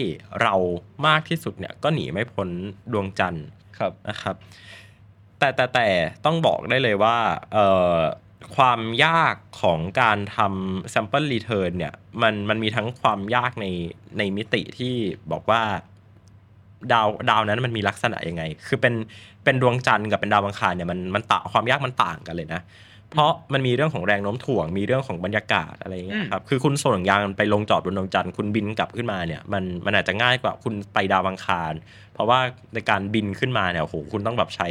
[0.41, 0.55] เรา
[1.07, 2.49] มากที่สุดเนี่ยก็หนีไม่พ้น
[2.93, 3.47] ดวงจันทร์
[3.79, 4.37] ครับนะครับ
[5.39, 5.89] แต่แต่แต่
[6.25, 7.17] ต้องบอกได้เลยว่า
[7.53, 7.67] เอ่
[7.97, 7.99] อ
[8.57, 13.67] ความยากของการทำ sample return เนี่ยมันมันมีทั้งความยากใน
[14.19, 14.95] ในมิติที่
[15.33, 15.63] บอกว่า
[16.93, 18.95] ดาวดาวนั้นมันมีลักษณะยังไง คือเป็น
[19.45, 22.61] เป็นดวงจันทร์กับเป็นดาวอังคารเนี่ยมันมันต่างความยากมันต่างกันเลยนะ
[23.11, 31.73] เพราะมันมีเรื่องของแรงโน้มถ่วงมีเรื่องของบรรยากาศอะไรอย่างเงี้ยครับคือคุณส่งยานไปลงจอดบนดวงจันทร์คุณบินกลับขึ้นมาเนี่ยมันมันอาจจะง่ายกว่าคุณไปดาวอังคาร
[32.15, 32.39] เพราะว่า
[32.75, 34.69] ในการบินขึ้นมาเนี่ยโอ้โหคุณต้องแบบใช้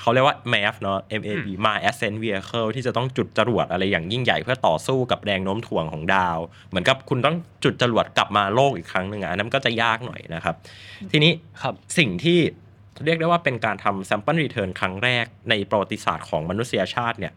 [0.00, 10.54] เขาเรียกว่า MAV เนาะ MAV มา Ascent Vehicle ที่จะต้องจุดจรวดอะไรอย่างยิ่งใหญ่เพื่อต่อสู้กับแรงโน้มถ่วงของดาว เหมือนกับคุณต้องจุดจรวดกลับมาโลกอีกครั้งหนึ่งอะอันนั้นก็จะยากหน่อยนะครับ
[11.10, 11.32] ทีนี้
[11.62, 12.38] ครับสิ่งที่
[13.04, 17.32] เรียกได้ว่าเป็นการทำ sample return ครั้งแรกในประวัติศาสตร์ของมนุษยชาติเนี่ย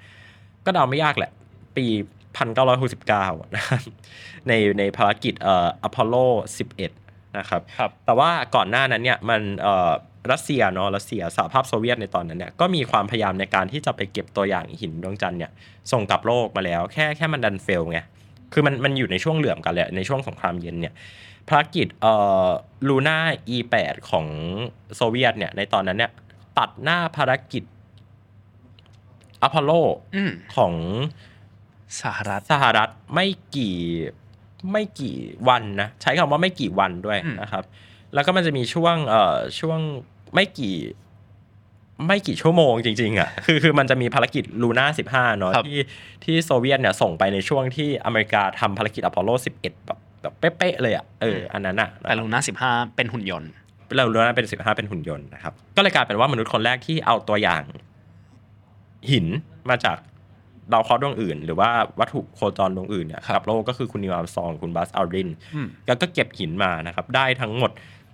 [0.65, 1.31] ก็เดาไม่ยากแหละ
[1.77, 1.85] ปี
[2.71, 3.81] 1969 นะครับ
[4.47, 6.25] ในในภารกิจเอ่อ Apollo
[6.81, 9.91] 11 นะครับครับ แต่ว่าก่อนหน้านั้นเนี่ยมันเอ่อ
[10.31, 15.51] รัสเซียเนาะรัสเซียสหภาพโซเวียตในตอนนั้นเนี่ยก็มีความพยายามในการที่จะไปเก็บตัวอย่างหินดวงจันทร์เนี่ย
[15.91, 17.99] ส่งกลับโลกมาแล้ว แค่แค่มันดันเฟลไง
[18.53, 20.93] คือมันมันอยู่ในช่วงเหลื่อมกันแหละในช่วงสงครามเย็นเนี่ย
[21.49, 22.13] ภารกิจเอ่
[22.45, 22.47] อ
[22.87, 23.17] ลูน่า
[23.55, 24.25] E8 ของ
[24.95, 26.11] โซเวียตเนี่ยในตอนนั้นเนี่ย
[26.57, 27.63] ตัดหน้าภารกิจ
[29.43, 29.71] อพอลโล
[30.15, 30.73] อืมของ
[32.01, 33.77] สหรัฐสหรัฐไม่กี่
[34.71, 35.15] ไม่กี่
[35.49, 37.63] วันนะใช้คำว่าไม่กี่วันด้วยอืมนะครับ
[38.13, 39.79] แล้วก็มันจะมีช่วงเอ่อช่วง
[40.33, 40.77] ไม่กี่
[42.07, 45.79] ไม่กี่ชั่วโมงจริงๆอะคือคือมันจะมีภารกิจลูน่าสิบห้าเนาะที่
[46.23, 53.51] ที่โซเวียตเนี่ยส่งไปในช่วงที่อเมริกาทำภารกิจอพอลโลสิบเอ็ดแบบแบบเป๊ะๆเลยอะเอออันนั้นอะแต่ลูน่าสิบห้าเป็นหุ่นยนต์
[53.97, 57.63] เรารู้นะเป็นสิบห้าเป็นหุ่นยนต์นะครับก็เลยกลายเป็นว่ามนุษย์คนแรกที่เอาตัวอย่าง
[59.11, 59.25] หิน
[59.69, 59.97] มาจาก
[60.73, 61.69] ดาวเคราะห์ดวงอื่น หรือว่า
[61.99, 67.71] วัตถุโคจรดวงอื่นเนี่ยกับโลกก็คือคุณนิวอัลซองคุณบัสอัลดินอืมแล้วก็เก็บหินมานะครับ ได้ทั้งหมด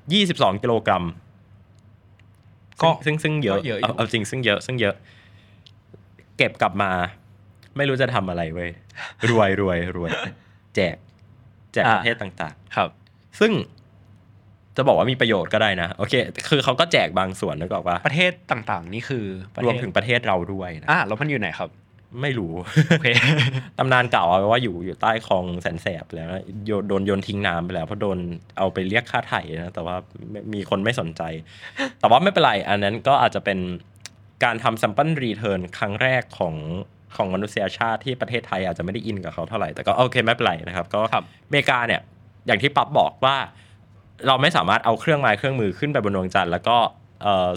[0.10, 1.04] 22 กิโลกรัม
[2.84, 4.96] ก็ซึ่งซึ่งซึ่งเยอะก็เยอะอยู่เอาเอาจริงซึ่งเยอะซึ่งเยอะ
[6.38, 6.92] เก็บกลับมา
[7.78, 8.70] ไม่รู้จะทำอะไรเว้ย
[9.30, 10.12] รวยรวยรวย
[10.76, 10.96] แจก
[11.74, 12.90] แจกประเทศต่างๆ ครับ
[13.40, 13.52] ซึ่ง
[14.78, 16.14] จะบอกว่ามีประโยชน์ก็ได้นะ โอเค
[16.50, 21.70] คือเขาก็แจกบางส่วนนึกออกปะประเทศต่างๆ นี่คือประรเทวมศถึงประเทศเราด้วยนะอ่าแล้วมันอยู่ไหนครับ
[22.22, 22.54] ไม่รู้
[22.90, 23.08] โอเค
[23.78, 28.18] ตำนานเก่าเอาไว้ว่าอยู่อยู่ใต้คลองแสนแสบแล้วนะโยนโดนโยนทิ้งน้ำไปแล้วเพราะโดน
[28.58, 29.96] เอาไปเรียกค่าไถ่นะแต่ว่า
[30.32, 31.22] ไม่มีคนไม่สนใจ
[32.00, 33.60] แต่ว่าไม่เป็นไร อันนั้นก็อาจจะเป็น
[34.44, 36.56] การทำ sample return ครั้งแรกของ
[37.16, 42.02] ของมนุษยชาติที่ประเทศไทยอาจจะไม่ได้อินกับเขาเท่าไหร่ แต่ก็โอเคไม่เป็นไรนะครับ ก็ครับอเมริกาเนี่ย
[42.48, 43.38] อย่างที่ปั๊บบอกว่า
[44.28, 46.99] เราไม่สามารถเอาเครื่องไม้เครื่องมือขึ้นไปบนดวงจันทร์แล้วก็เอ่อ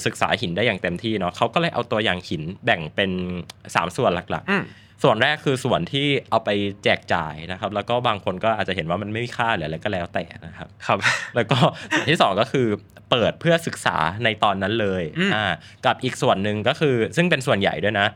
[0.06, 3.10] ศึกษาหินได้อย่างเต็มที่เนาะเขาก็เลยเอาตัวอย่างหินแบ่งเป็น
[3.54, 6.50] 3 ส่วนหลักอืมๆส่วนแรกคือส่วนที่เอาไป
[6.84, 10.98] แจกจ่ายนะครับ แล้วก็บางคนก็อาจจะเห็นว่ามันไม่มีค่าหรืออะไรก็แล้วแต่นะครับครับ
[11.34, 11.58] แล้วก็
[11.92, 12.66] ส่วนที่สองก็คือ
[13.10, 15.44] เปิดเพื่อศึกษาในตอนนั้นเลยอืมอ่า
[15.86, 18.08] กับอีกส่วนหนึ่งก็คือซึ่งเป็นส่วนใหญ่ด้วยนะ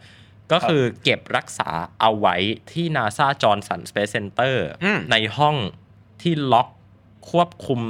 [0.53, 2.37] ก็คือเก็บรักษาเอาไว้
[2.73, 5.57] ที่ NASA Johnson Space Center อืมในห้อง
[6.23, 6.69] ที่ล็อก
[7.31, 7.81] ควบคุม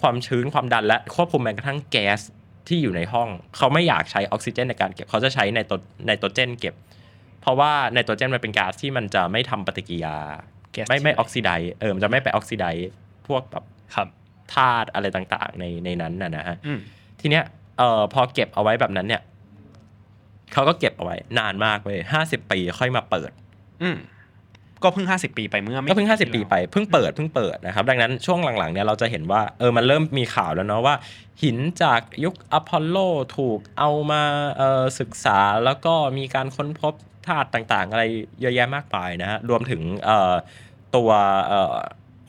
[0.00, 2.20] ความชื้นความดันและควบคุมแม้กระทั่งแก๊ส
[2.68, 5.74] ที่อยู่ในห้อง เขาไม่อยากใช้ออกซิเจนในการเก็บเขาจะใช้ไนโตร
[6.06, 6.74] ไนโตรเจนเก็บ
[7.40, 10.16] เพราะว่าไนโตรเจนมันเป็นก๊าซที่มันจะไม่ทำปฏิกิริยา
[10.72, 12.88] แก๊สไม่ไม่ที่ออกซิไดซ์เออมันจะไม่ไปออกซิไดซ์
[13.26, 14.08] พวกแบบครับ
[14.54, 16.78] ธาตุอะไรต่างๆ ในในนั้นนะนะฮะอืม
[17.20, 17.44] ทีเนี้ย
[17.78, 19.22] เอ่อพอเก็บเอาไว้แบบนั้นเนี่ย
[20.52, 23.30] เขาก็เก็บเอาไว้ นานมากเลยห้าสิบปีค่อยมาเปิด
[23.82, 23.96] อืม
[24.82, 30.94] ก็เพิ่งห้าสิบปีไปเมื่อไม่ก็เพิ่งกี่ห้าสิบปีไปเพิ่งเปิดเพิ่งเปิดนะครับดังนั้นช่วงหลังๆเนี่ยเราจะเห็นว่าเออมันเริ่มมีข่าวแล้วเนาะว่า
[31.42, 32.96] หินจากยุคอพอลโล
[33.36, 34.22] ถูกเอามา
[34.56, 36.94] เอ่อศึกษาแล้วก็มีการค้นพบ
[37.26, 38.04] ธาตุต่างๆ อะไร
[38.40, 40.34] เยอะแยะมากมายนะฮะรวมถึงเอ่อ
[40.96, 41.10] ตัว
[41.48, 41.76] เอ่อ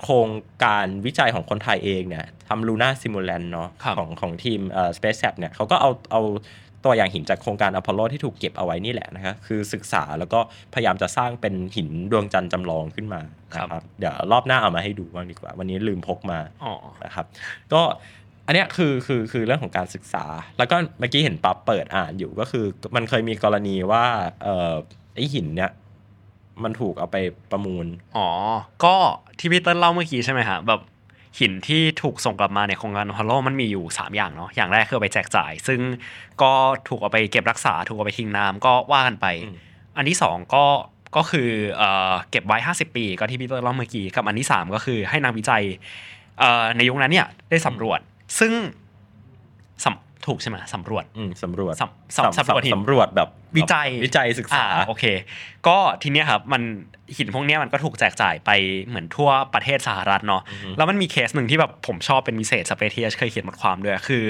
[0.03, 0.29] โครง
[0.63, 6.21] การวิจัยของคนไทยเองเนี่ยทำลูน่าซิมูเลนเนาะครับของของทีมเอ่อ Space Lab เนี่ยเขาก็เอาเอา
[6.85, 10.39] ตัวอย่างหินจากโครงการอพอลโลที่ถูกเก็บเอาไว้นี่แหละนะครับคือศึกษาแล้วก็
[10.73, 16.73] พยายามจะสร้างเป็นหินดวงจันทร์จำลองขึ้นมานะครับเดี๋ยวรอบหน้าเอามาให้ดูบ้างดีกว่า วันนี้ลืมพกมาอ๋อ
[17.05, 17.25] นะครับ
[17.73, 17.81] ก็
[18.45, 20.25] อันเนี้ยคือคือคือเรื่องของการศึกษา
[20.57, 24.05] แล้วก็เมื่อกี้เห็นปั๊บเปิดอ่านอยู่ก็คือมันเคยมีกรณีว่า
[24.43, 24.73] เอ่อ
[25.15, 25.71] ไอหินเนี้ย
[26.65, 27.17] มันถูกเอาไป
[27.52, 27.86] ประมูล
[28.17, 28.28] อ๋อ
[28.84, 28.95] ก็
[29.39, 30.82] ที่พี่เติ้ลเล่าเมื่อกี้ใช่ไหมฮะแบบ
[31.39, 35.80] หินที่ถูกส่งกลับมาในโครงการฮอลโลมันมีอยู่ 3 อย่างเนาะอย่างแรกคือเอาไปแจกจ่าย ซึ่ง
[36.41, 36.52] ก็
[36.89, 39.56] ถูกเอาไปเก็บรักษา ถูกเอาไปทิ้งน้ำก็ว่ากันไปอืม
[39.97, 40.65] อันที่ 2 ก็
[41.15, 45.63] ก็คือเอ่อเก็บไว้ 50 ปี ก็ที่พี่เติ้ลเล่าเมื่อกี้กับอันที่ 3 ก็คือให้นักวิจัย
[46.39, 48.00] เอ่อในยุคนั้นเนี่ยได้สำรวจ
[48.39, 48.81] ซึ่งสำ
[50.27, 55.05] ถูกใช่ไหมสำรวจอืมสำรวจสำสำสำรวจหินสำรวจแบบวิจัยวิจัยศึกษาอ่โอเค
[55.67, 56.62] ก็ทีเนี้ยครับมัน
[57.17, 58.51] หินพวกเนี้ยมันก็ถูกแจกจ่ายไป
[58.86, 64.23] เหมือนทั่วประเทศสหรัฐเนาะอือฮึแล้วมันมีเคสหนึ่งที่แบบผมชอบเป็นพิเศษ Spaceth เคยเขียนบทความด้วยคือ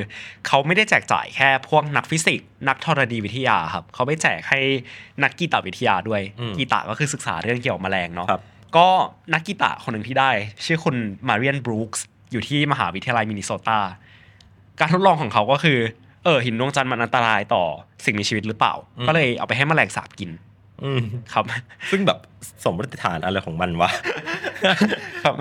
[0.48, 4.60] เขาไม่ได้แจกจ่ายแค่พวกนักฟิสิกส์นักธรณีวิทยาครับเขาไปแจกให้
[5.24, 8.42] นักกีฏวิทยาด้วยอืมกีฏะก็คือศึกษาเรื่องเกี่ยวกับแมลงเนาะครับ
[8.78, 8.88] ก็
[9.34, 10.32] นักกีตาคนหนึ่งที่ได้
[10.66, 10.96] ชื่อคุณ
[11.28, 13.80] มาเรียนบรูคส์อยู่ที่มหาวิทยาลัยมินนิโซตา
[14.82, 15.78] การทดลองของเขาก็คือ
[16.26, 17.64] เออหินดวงจันทร์มันอันตรายต่อ
[18.06, 20.30] สิ่งมีชีวิตหรือเปล่าอืมก็เลยเอาไปให้แมลงสาบกิน
[20.84, 21.02] อืม
[21.34, 21.46] ครับ
[21.92, 22.18] ซึ่งแบบ
[22.64, 23.90] สมมติฐานอะไรของมันวะ
[25.24, 25.36] ครับ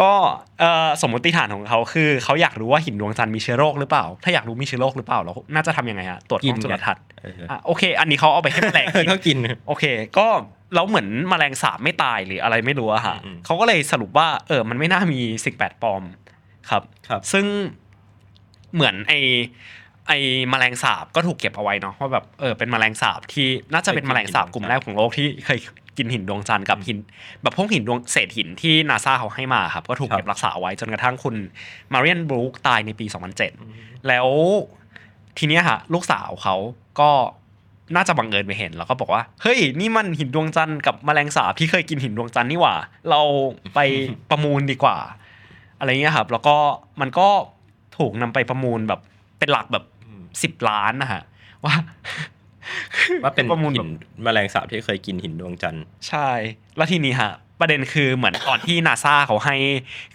[0.00, 0.12] ก็
[0.60, 9.84] เอ่อสมมติฐานของเขาคือเขาอยากรู้ว่าหินดวงจันทร์มีเชื้อโรคหรือเปล่า ถ้าอยากรู้มีเชื้อโรคหรือเปล่าเราน่าจะทำยังไงฮะตรวจกล้องกินจุลทรรศน์เอออะโอเค อันนี้เขาเอาไปให้แมลงกินก็กิน โอเค
[10.18, 10.26] ก็
[10.74, 16.02] แล้วเหมือนแมลงสาบไม่ตายหรืออะไรไม่รู้อะฮะอืมเขาก็เลยสรุปว่าเออมันไม่น่ามีสิ่งแปลกปลอม
[16.70, 17.46] ครับครับซึ่ง
[18.74, 19.12] เหมือนไอ
[20.08, 20.12] ไอ
[20.50, 25.58] แมลงสาบก็ถูกเก็บเอาไว้เนาะว่าแบบเออเป็นแมลงสาบที่น่าจะเป็นแมลงสาบกลุ่มแรกของโลกที่เคย
[25.96, 26.98] กินหินดวงจันทร์กับหิน
[27.42, 31.34] แบบพวกหินดวงเศษหินที่นาซาเขาให้มาครับก็ถูกเก็บรักษาเอาไว้จนกระทั่งคุณ
[31.92, 33.06] มาเรียนบรูคตายในปี
[33.56, 34.26] 2007 แล้ว
[35.38, 36.54] ทีเนี้ยฮะลูกสาวเขา
[37.00, 37.10] ก็
[37.96, 42.74] น่าจะบังเอิญไปเห็นแล้วก็บอกว่า เฮ้ย นี่มันหินดวงจันทร์กับแมลงสาบที่เคยกินหินดวงจันทร์นี่หว่า
[43.10, 43.20] เรา
[43.74, 43.78] ไป
[44.30, 44.96] ประมูลดีกว่า
[45.78, 46.56] อะไรเงี้ยครับ แล้วก็
[47.00, 47.28] มันก็
[47.98, 49.00] ถูกนำไปประมูลแบบ
[49.38, 49.84] เป็นหลักแบบ
[50.42, 51.22] สิบล้านนะฮะ
[51.64, 51.74] ว่า
[53.24, 56.28] ว่าเป็นประมูลหิแบบนแมลงสาบที่เคยกินหินดวงจันทร์ใช่
[56.76, 59.56] แล้วทีนี้ฮะ ประเด็นคือเหมือนตอนที่นาซาเขาให้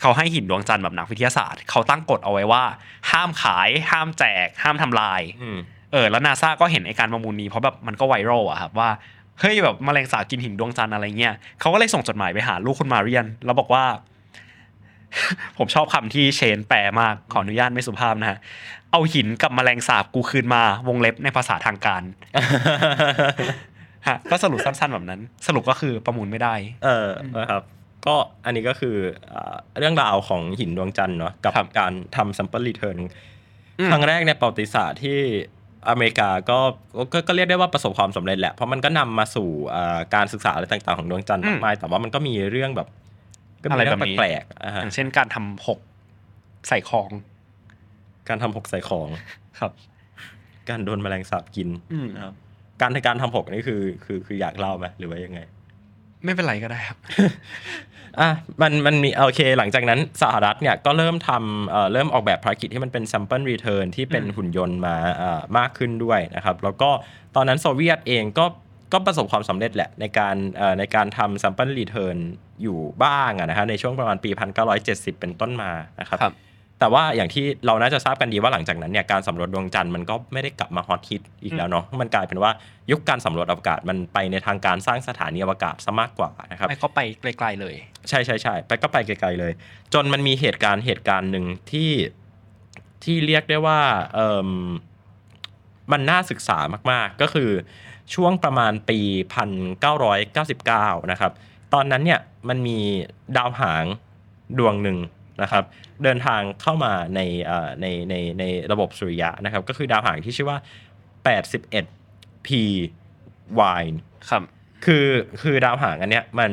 [0.02, 2.64] เขาให้หินดวงจันทร์แบบนักวิทยาศาสตร์ เขาตั้งกฎเอาไว้ว่า
[3.12, 5.58] ห้ามขาย ห้ามแจก ห้ามทำลายอืม
[5.92, 8.90] เออแล้วนาซาก็เห็นไอการประมูลนี้เพราะแบบมันก็ไวรัลอะครับว่า
[9.40, 13.84] เฮ้ยแบบแมลงสาบกินหินดวงจันทร์อะไรเงี้ยเขาก็เลยส่งจดหมายไปหาลูกคุณมาเรียน แล้วบอกว่า
[15.58, 18.38] ผมชอบคำที่เชนแปลมากขออนุญาตไม่สุภาพนะฮะ
[18.92, 22.04] เอาหินกับแมลงสาบกูคืนมาวงเล็บในภาษาทางการ
[24.08, 26.54] ฮะก็สรุปสั้นๆแบบนั้น สรุปก็คือประมูลไม่ได้
[26.86, 27.64] เออนะครับ
[28.06, 28.96] ก็อันนี้ก็คือ
[29.34, 32.98] อ่าเรื่องราวของหินดวงจันทร์เนาะกับครับการทำ sample return
[33.80, 35.20] อืมครั้งแรกในประวัติศาสตร์ที่
[35.90, 36.60] อเมริกาก็
[37.14, 43.09] ก็ก็เรียกได้ว่าประสบความสำเร็จแหละ เพราะมันก็นำมาสู่อ่าการศึกษาอะไรต่างๆของดวงจันทร์อืมมากมาย แต่ว่ามันก็มีเรื่องแบบก็มี
[43.72, 45.80] อะไรเรื่แบองบนี้แปลกๆอ่าอฮะย่างเช่นการทำหก
[46.68, 47.10] ใส่คอง
[48.30, 49.10] การทำหกใส่ของ
[49.60, 49.72] ครับ
[50.70, 52.34] การโดนแมลงสาบกินอืมนะครับ
[52.82, 55.40] การการทำหกนี่คือคือคืออยากเล่าไหมหรือว่ายังไง
[56.24, 56.98] ไม่เป็นไรก็ได้ครับ
[58.20, 58.30] อะ
[58.62, 66.90] มันมันมีโอเคหลังจากนั้นสหรัฐเนี่ยก็เริ่มทำเอ่อเริ่มออกแบบภารกิจที่มันเป็น sample return ที่เป็นอืมหุ่นยนต์มาเอ่อมากขึ้นด้วยนะครับ แล้วก็
[67.36, 68.46] ตอนนั้นโซเวียตเองก็
[68.94, 72.18] ก็ประสบความสำเร็จแหละในการเอ่อในการทำ sample return
[72.64, 74.30] อยู่บ้างอะนะฮะในช่วงประมาณปี
[74.76, 76.36] 1970 เป็นต้นมานะครับครับ
[76.80, 82.52] แต่ว่าอย่างที่เราน่าจะทราบกันดีว่าหลังจากนั้นเนี่ยการสำรวจดวงจันทร์มันก็ไม่ได้กลับมาฮอตฮิตอีกแล้วเนาะมันกลายเป็นว่า
[82.92, 87.76] ยุคการสำรวจอวกาศมันไปในทางการสร้างสถานีอวกาศซะมากกว่านะครับไม่ก็ไปไกลๆเลย
[88.10, 89.52] ใช่ใช่ใช่ไปก็ไปไกลๆเลย
[89.94, 91.92] จนมันมีเหตุการณ์เหตุการณ์หนึ่งที่
[93.04, 93.80] ที่เรียกได้ว่า
[94.14, 94.50] เอม
[95.92, 96.58] มันน่าศึกษา
[96.92, 97.50] มากๆ ก็คือ
[98.14, 99.00] ช่วงประมาณปี
[100.26, 101.32] 1999 นะครับ
[101.74, 102.78] ตอนนั้นเนี่ยมันมี
[103.38, 103.86] ดาวหาง
[104.60, 104.98] ดวงหนึ่ง
[105.42, 105.64] นะครับ
[106.04, 110.58] เดินทางเข้ามาในเอ่อในในในระบบสุริยะนะครับ ก็คือดาวหางที่ชื่อว่า
[111.52, 112.50] 81 P
[113.82, 113.84] Y
[114.30, 114.44] ครับ
[114.86, 115.06] คือ
[115.42, 116.52] คือดาวหางอันเนี้ยมัน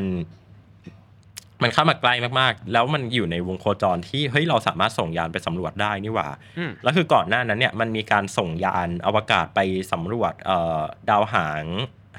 [1.63, 9.61] มันเข้ามาใกล้มากๆ แล้วมันอยู่ในวงโคจรที่เฮ้ยเราสามารถส่งยานไปสำรวจได้นี่หว่าอืมแล้วคือก่อนหน้านั้นเนี่ยมันมีการส่งยานอวกาศไป
[9.93, 11.65] สำรวจเอ่อดาวหาง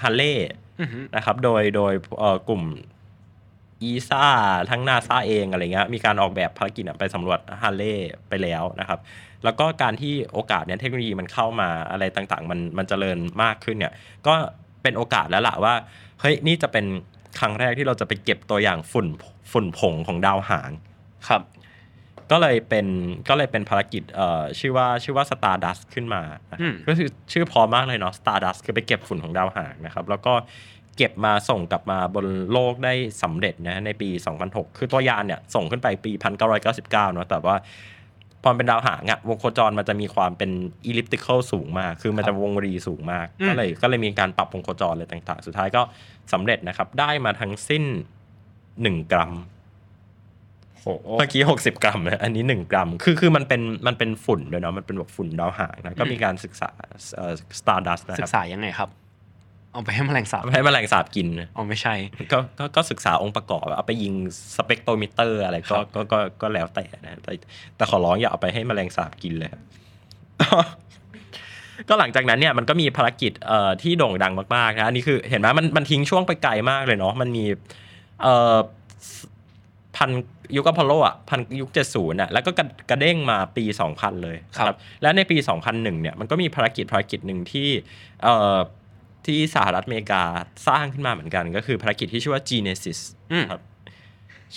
[0.03, 0.66] ฮัลเล่อือฮึ
[1.15, 2.63] นะครับ โดยโดยเอ่อกลุ่ม
[3.81, 4.25] อีซ่า
[4.69, 7.95] ทั้งนาซาเองอะไรเงี้ยมีการออกแบบภารกิจอะไปสำรวจฮัลเล่
[8.29, 8.99] ไปแล้วนะครับ
[9.43, 13.93] แล้วก็การที่โอกาสเนี่ยเทคโนโลยีมันเข้ามาอะไรต่างๆ มันมันเจริญมากขึ้นเนี่ย
[14.27, 14.33] ก็
[14.83, 15.73] เป็นโอกาสแล้วล่ะว่า
[16.21, 16.85] เฮ้ยนี่จะเป็น
[17.39, 19.07] ครั้งแรกที่เราจะไปเก็บตัวอย่างฝุ่น
[19.51, 20.71] ฝุ่นผงของดาวหาง
[21.27, 21.41] ครับ
[22.31, 22.87] ก็เลยเป็น
[23.29, 26.21] ก็เลยเป็นภารกิจเอ่อชื่อว่าชื่อว่า Stardust ขึ้นมา
[26.61, 30.33] อืมก็คือชื่อพอมากเลยเนาะ Stardust คือไปเก็บฝุ่นของดาวหางนะครับ แล้วก็
[30.97, 34.09] เก็บมาส่งกลับมาบนโลกได้สำเร็จนะในปี
[34.43, 36.11] 2006 คือตัวยานเนี่ยส่งขึ้นไปปี
[36.57, 37.55] 1999 เนาะแต่ว่า
[38.43, 40.51] พอมันเป็นดาวหางอะวงโคจรมันจะมีความเป็น
[40.89, 45.81] elliptical สูงมาก คือมันจะวงรีสูงมากอืมก็เลยก็เลยมีการปรับวงโคจรอะไรต่างๆ สุดท้ายก็
[46.33, 47.83] สำเร็จนะครับ ได้มาทั้งสิ้น
[48.47, 49.56] 1 กรัมโห
[51.17, 56.69] เมื่อกี้60กรัมนะอันนี้1กรัม คือคือมันเป็นมันเป็นฝุ่นด้วยเนาะมันเป็นแบบฝุ่นดาวหางนะก็มีการศึกษา
[57.15, 58.89] เอ่อ Stardust นะคศึรับกษายังไงครับ
[59.71, 61.95] เอาไปให้แมลงสาบให้แมลงสาบกินนะอ๋อไม่ใช่
[62.31, 64.13] ก็ก็ก็ศึกษาองค์ประกอบเอาไปยิง
[64.55, 67.33] spectrometer อะไรก็ครับก็ก็ก็แล้วแต่นะแต่
[67.75, 69.61] แต่ขอร้องอย่าเอาไปให้แมลงสาบกินเลยครับ
[71.89, 77.45] ก็หลังจากนั้นเนี่ยมันก็มีภารกิจเอ่อที่โด่งดังมากๆนะอันนี้คือเห็นไหมมันมันทิ้งช่วงไปไกลมากเลยเนาะมันมี
[78.23, 78.55] เอ่อ
[79.97, 80.11] พ้น
[80.55, 87.69] ยุคอพอลโลอะพ้นยุคเจ็ดศูนย์อะแล้วก็กระกระเด้งมาปี 2000 เลยครับและในปี 2001เนี่ยมันก็มีภารกิจภารกิจหนึ่งที่
[88.23, 88.57] เอ่อ
[89.25, 90.23] ที่สหรัฐอเมริกา
[90.67, 92.99] สร้างขึ้นมาเหมือนกัน ก็คือภารกิจที่ชื่อว่า Genesis
[93.31, 93.61] อืมครับ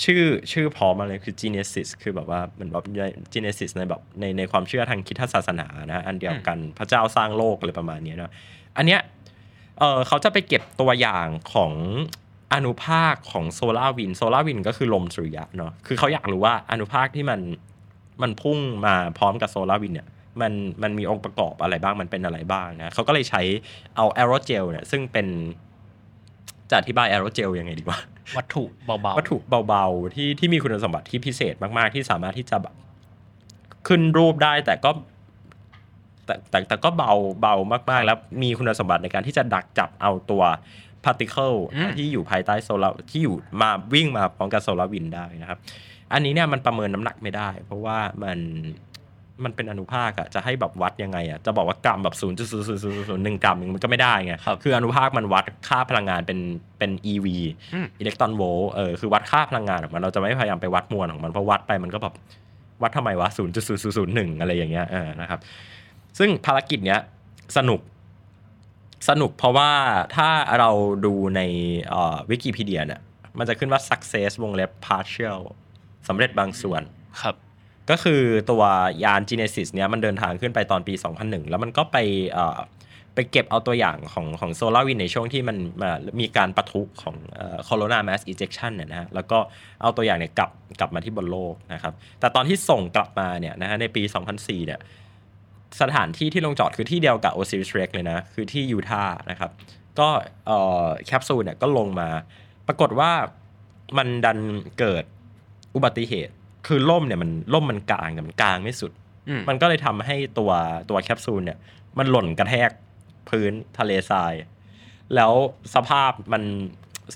[0.05, 0.22] ชื่อ
[0.53, 2.85] ชื่อพร้อมมาเลยคือ Genesis คือแบบว่าเหมือนแบบ
[3.33, 8.33] Genesis ในแบบในในความเชื่อทางคริสตศาสนานะอันเดียวกันพระเจ้าสร้างโลกอะไรประมาณเนี้ยเนอะ
[8.76, 9.00] อันเนี้ย
[9.79, 11.72] เออเขาจะไปเก็บตัวอย่างของ
[12.55, 17.41] อนุภาคของ solar wind solar wind ก็คือลมสุริยะเนาะคือเขาอยากรู้ว่าอนุภาคที่มัน
[18.23, 20.09] มันพุ่งมาพร้อมกับ solar wind เนี่ย
[20.41, 23.43] มันมันมีองค์ประกอบอะไรบ้างมันเป็นอะไรบ้างนะเขาก็เลยใช้
[23.97, 25.27] เอา aerogel เนี่ยซึ่งเป็น
[26.71, 27.99] จะอธิบาย aerogel ยังไงดีวะ
[28.37, 29.37] วัตถุเบาๆวัตถุ
[29.69, 32.75] เบาๆที่ที่มีคุณสมบัติที่พิเศษมากๆ ที่สามารถที่จะแบบ
[33.89, 34.91] ขึ้นรูปได้แต่ก็
[36.27, 37.55] แต่แต่แต่ก็เบาเบา
[37.91, 40.43] มากๆ แล้วมีคุณสมบัติในการที่จะดักจับเอาตัว
[41.05, 45.59] particle อืมที่อยู่ภายใต้โซลาร์ที่อยู่มาวิ่งมาพร้อมกับ solar wind ได้นะครับ
[46.13, 48.39] อันนี้เนี่ยมันประเมินน้ำหนักไม่ได้ เพราะว่ามัน
[49.45, 56.39] มันเป็นอนุภาคอะจะให้แบบวัดยังไงอะจะบอกว่ากรัมแบบศูนย์จุดศูนย์ศูนย์ศูนย์หนึ่งกรัมมันก็ไม่ได้ไงครับคืออนุภาคมันวัดค่าพลังงานเป็น
[56.79, 57.27] เป็น eV
[57.75, 62.15] อืมอิเล็กตรอนโวลต์เออคือวัดค่าพลังงานของมันเราจะไม่พยายามไปวัดมวลของมันเพราะวัดไปมันก็แบบ
[62.83, 65.41] วัดทำไมวะศูนย์จุดศูนย์ศูนย์หนึ่งอะไรอย่างเงี้ยเออนะครับ
[66.19, 67.01] ซึ่งภารกิจเนี้ย
[67.57, 67.81] สนุก
[69.09, 69.71] สนุกเพราะว่า
[70.17, 70.71] ถ้าเรา
[71.05, 71.41] ดูใน
[72.31, 73.01] วิกิพีเดียเนี่ย
[73.39, 75.41] มันจะขึ้นว่า success วงเล็บ partial
[76.09, 76.83] สำเร็จบางส่วน
[77.23, 77.35] ครับ
[77.91, 78.63] ก็คือตัว
[79.05, 81.97] ยาน Genesis เนี้ยมันเดินทางขึ้นไปตอนปี 2001 แล้วมันก็ไป
[82.33, 82.59] เอ่อ
[83.15, 87.17] ไปเก็บเอาตัวอย่างของของโซลาร์วินในช่วงที่มันมามีการปะทุของ
[87.65, 89.39] โคโรนา mass ejection เนี่ยนะฮะแล้วก็
[89.83, 94.03] เอาตัวอย่างเนี่ยกลับกลับมาที่บนโลกนะครับ แต่ตอนที่ส่งกลับมาเนี่ยนะฮะในปี
[94.35, 94.81] 2004 เนี่ย
[95.80, 99.50] สถานที่ที่ลงจอดคือที่เดียวกับ Osiris Rex เลยนะ คือที่ยูทาห์นะครับ
[99.98, 100.09] ก็
[100.46, 102.09] เอ่อแคปซูลเนี่ยก็ลงมา
[102.66, 103.12] ปรากฏว่า
[103.98, 104.38] มันดัน
[104.78, 105.04] เกิด
[105.74, 106.33] อุบัติเหตุ
[106.66, 108.92] คือล่มเนี่ยมันล่มมันกลางแต่มันกลางไม่สุด
[109.28, 110.50] อืมมันก็เลยทำให้ตัว
[110.90, 111.59] ตัวแคปซูลเนี่ย
[111.98, 112.70] มันหล่นกระแทก
[113.28, 114.35] พื้นทะเลทราย
[115.14, 115.33] แล้ว
[115.74, 116.42] สภาพมัน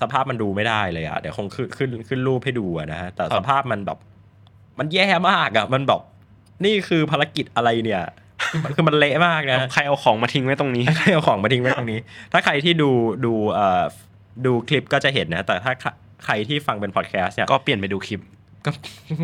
[0.01, 3.97] สภาพมันดูไม่ได้เลยอะเดี๋ยวคงขึ้นขึ้นขึ้นรูปให้ดูอะนะฮะแต่สภาพมันแบบ
[4.79, 6.01] มันแย่มากอะมันแบบ
[6.65, 8.03] นี่คือภารกิจอะไรเนี่ย
[8.75, 11.99] คือมันเละมากนะใครเอาของมาทิ้งไว้ตรงนี้ใครเอาของมาทิ้งไว้ตรงนี้
[12.33, 12.89] ถ้าใครที่ดู
[13.25, 13.83] ดูเอ่อ
[14.45, 15.89] ดูคลิปก็จะเห็นนะ แต่ถ้าใคร
[16.25, 18.21] ใครที่ฟังเป็นพอดแคสต์เนี่ยก็เปลี่ยนไปดูคลิป
[18.65, 18.71] ก็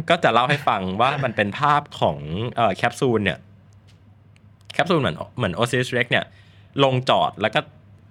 [0.09, 2.17] ก็จะเล่าให้ฟังว่ามันเป็นภาพของ
[2.55, 3.39] เอ่อแคปซูลเนี่ย
[4.73, 6.25] แคปซูลเหมือนเหมือน OSIRIS-REx เนี่ย
[6.83, 7.59] ลงจอดแล้วก็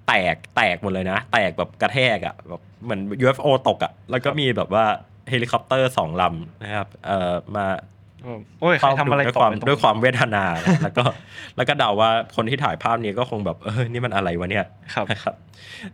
[0.08, 4.84] แตกแตกหมดเลยนะ แตกแบบกระแทกอะ่ะแบบเหมือน UFO ตกอะ่ะแล้วก็มีแบบว่า
[5.30, 7.66] เฮลิคอปเตอร์สองลำนะครับเอ่อมา
[8.60, 11.04] โอ้ยใครทำอะไรด้วยต่ความไปตรงด้วยความเวทนานะแล้วก็
[11.56, 15.34] แล้วก็เดาว่าคนที่ถ่ายภาพนี้ก็คงแบบเออนี่มันอะไรวะเนี่ยครับนะครับ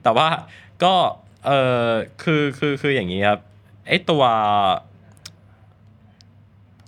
[0.02, 0.28] แต่ว่า
[0.84, 0.94] ก็
[1.46, 1.50] เอ
[1.84, 1.88] อ
[2.22, 3.40] คือคือคืออย่างนี้ครับ
[3.88, 4.22] ไอตัว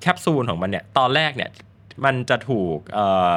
[0.00, 1.50] แคปซูลของมันเนี่ย ตอนแรกเนี่ย
[2.04, 3.36] มันจะถูกเอ่อ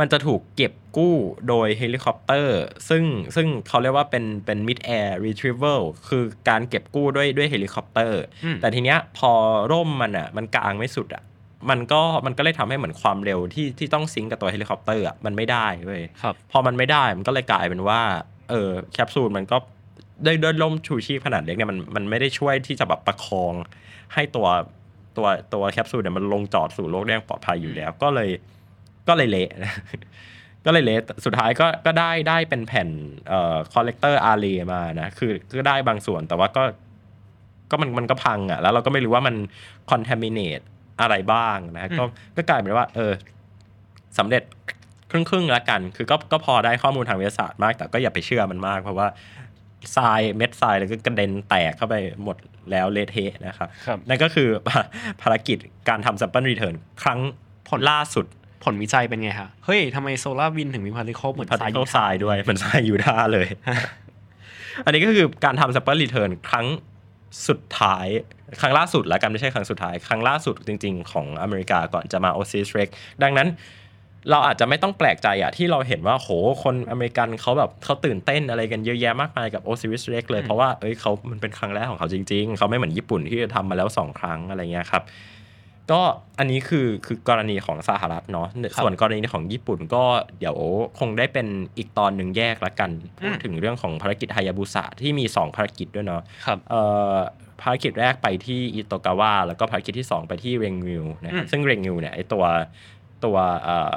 [0.00, 1.16] มันจะถูกเก็บกู้
[1.48, 3.04] โดยเฮลิคอปเตอร์ซึ่ง
[3.36, 9.32] ซึ่งเขาเรียกว่าเป็นเป็น mid air retrieval คือการเก็บกู้ด้วยด้วยเฮลิคอปเตอร์อืมแต่ทีเนี้ยพอ
[9.72, 11.22] ร่มมันอะมันกางไม่สุดอะ
[11.70, 18.00] มันก็มันก็เลยทำให้เหมือนความเร็วที่ที่ต้อง sync กับตัวเฮลิคอปเตอร์อะมันไม่ได้เว้ยครับพอมันไม่ได้มันก็เลยกลายเป็นว่า
[18.50, 19.56] เออแคปซูลมันก็
[20.24, 23.52] ด้วยด้วยร่มชูชีพขนาดเล็กเนี่ยมันมันไม่ได้ช่วยที่จะแบบประคอง
[24.14, 24.48] ให้ตัว
[25.16, 28.30] ตัวตัวแคปซูลเนี่ยมันลงจอดสู่โลกได้อย่างปลอดภัยอยู่แล้วก็เลย
[29.08, 29.50] ก็เลยเละ
[30.66, 32.88] ก็เลยเละสุดท้ายก็ก็ได้ได้เป็นแผ่น
[33.28, 36.62] เอ่อ collector array มานะคือก็ได้บางส่วนแต่ว่าก็
[37.70, 39.34] ก็มันมันก็พังอะ แล้วเราก็ไม่รู้ว่ามัน
[39.90, 40.64] คอน t a m i n a t e
[41.00, 42.04] อะไรบ้างนะก็
[42.36, 43.12] ก็กลายเป็นว่า เออ
[44.18, 44.42] สำเร็จ
[45.10, 49.06] ครึ่งครึ่งๆแล้วกัน คือก็ก็พอได้ข้อมูลทางวิทยาศาสตร์มาก แต่ก็อย่าไปเชื่อมันมาก เพราะว่า
[49.96, 52.36] ทรายเม็ดทรายแล้วก็กระเด็นแตกเข้าไปหมด
[52.70, 54.48] แล้วเละเทะนะครับครับนั่นก็คือ
[55.22, 57.18] ภารกิจการทำ sample return ครั้ง
[57.68, 58.26] ผลล่าสุด
[58.64, 63.48] ผลวิจัยเป็นไงฮะเฮ้ยทำไม solar wind ถึงมี particle เหมือน particle ทรายด้วยเหมือนทรายยูทาห์เลย
[64.84, 66.66] อันนี้ก็คือการทำ sample return ครั้ง
[67.48, 68.06] สุดท้าย
[68.60, 72.88] ครั้งล่าสุดแล้วกันไม่ใช่ครั้งสุดท้าย ครั้งล่าสุดจริง ๆ ของอเมริกาก่อนจะมา Osiris Rex
[73.22, 73.48] ดังนั้น
[74.30, 76.28] เราอาจจะไม่ต้องแปลกใจอะที่เราเห็นว่าโห
[76.62, 85.02] คนอเมริกันเขาแบบเขาตื่นเต้นอะไรกันเยอะแยะมากมายกับ Osiris Rex เลยเพราะว่าเอ้ยเขามันเป็นครั้งแรกของเขาจริง ๆ เขาไม่เหมือนญี่ปุ่นที่ทำมาแล้วสองครั้งอะไรเงี้ยครับ
[85.90, 86.00] ก็
[86.38, 88.48] อันนี้คือคือกรณีของสหรัฐเนาะ
[88.82, 90.04] ส่วนกรณีของญี่ปุ่นก็
[90.38, 90.56] เดี๋ยว
[90.98, 91.46] คงได้เป็น
[91.78, 92.90] อีกตอนหนึ่งแยกละกัน
[93.20, 97.16] พูดถึงเรื่องของภารกิจฮายาบุสะที่มี 2 ภารกิจด้วยเนาะครับเอ่อ
[97.62, 102.44] ภารกิจแรกไปที่อิโตกาวะแล้วก็ภารกิจที่ 2 ไปที่เรียวงูนะครับอืมซึ่งเรียวงูเนี่ยไอตัว
[103.24, 103.94] ตัวเอ่อ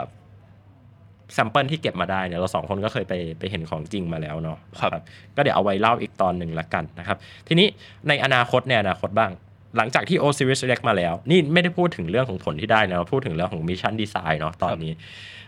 [1.34, 5.04] sample ที่เก็บมาได้เนี่ยเราสองคนก็เคยไปไปเห็นของจริงมาแล้วเนาะครับนะ
[5.36, 7.18] ก็เดี๋ยวเอาไว้เล่าอีกตอนหนึ่งละกันนะครับ
[7.48, 7.68] ทีนี้
[8.08, 9.32] ในอนาคตในอนาคตบ้าง
[9.78, 14.94] หลังจากที่ Osiris Rex มาแล้ว นี่ไม่ได้พูดถึงเรื่องของผลที่ได้นะเราพูดถึงเรื่องของมิชชั่นดีไซน์เนาะตอนนี้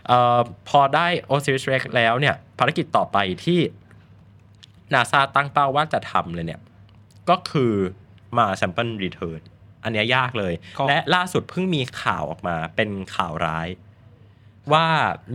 [0.08, 0.38] เอ่อ
[0.68, 3.60] พอได้ Osiris Rex แล้วเนี่ยภารกิจต่อไปที่
[4.94, 6.60] NASA ตั้งเป้าว่าจะทำเลยเนี่ย
[7.28, 7.72] ก็คือ
[8.38, 9.40] มา sample return
[9.84, 13.68] อันเนี้ยยากเลยก็และล่าสุดเพิ่งมีข่าวออกมาเป็นข่าวร้าย
[14.72, 14.86] ว่า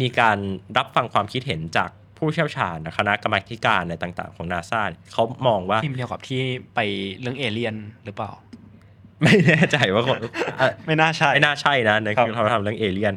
[0.01, 0.38] มีการ
[0.77, 6.41] รับฟังความคิดเห็นจากผู้เชี่ยวชาญนะคณะกรรมาธิการในต่าง ๆ ของนาซาเขามองว่าทีมเดียวกับที่
[6.75, 6.79] ไป
[7.19, 7.75] เรื่องเอเลี่ยน
[8.06, 8.32] หรือเปล่า
[9.24, 10.20] ไม่แน่ใจว่าคน
[10.60, 13.14] อะไม่น่าใช่ไม่น่าใช่นะในครับคือเขาทำเรื่องเอเลียน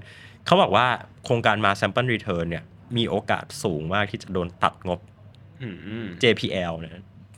[0.46, 0.86] เขาบอกว่า
[1.24, 2.64] โครงการมา sample return เนี่ย
[2.96, 5.00] มีโอกาสสูงมากที่จะโดนตัดงบ
[5.62, 5.68] อื
[6.04, 6.92] ม JPL เนี่ย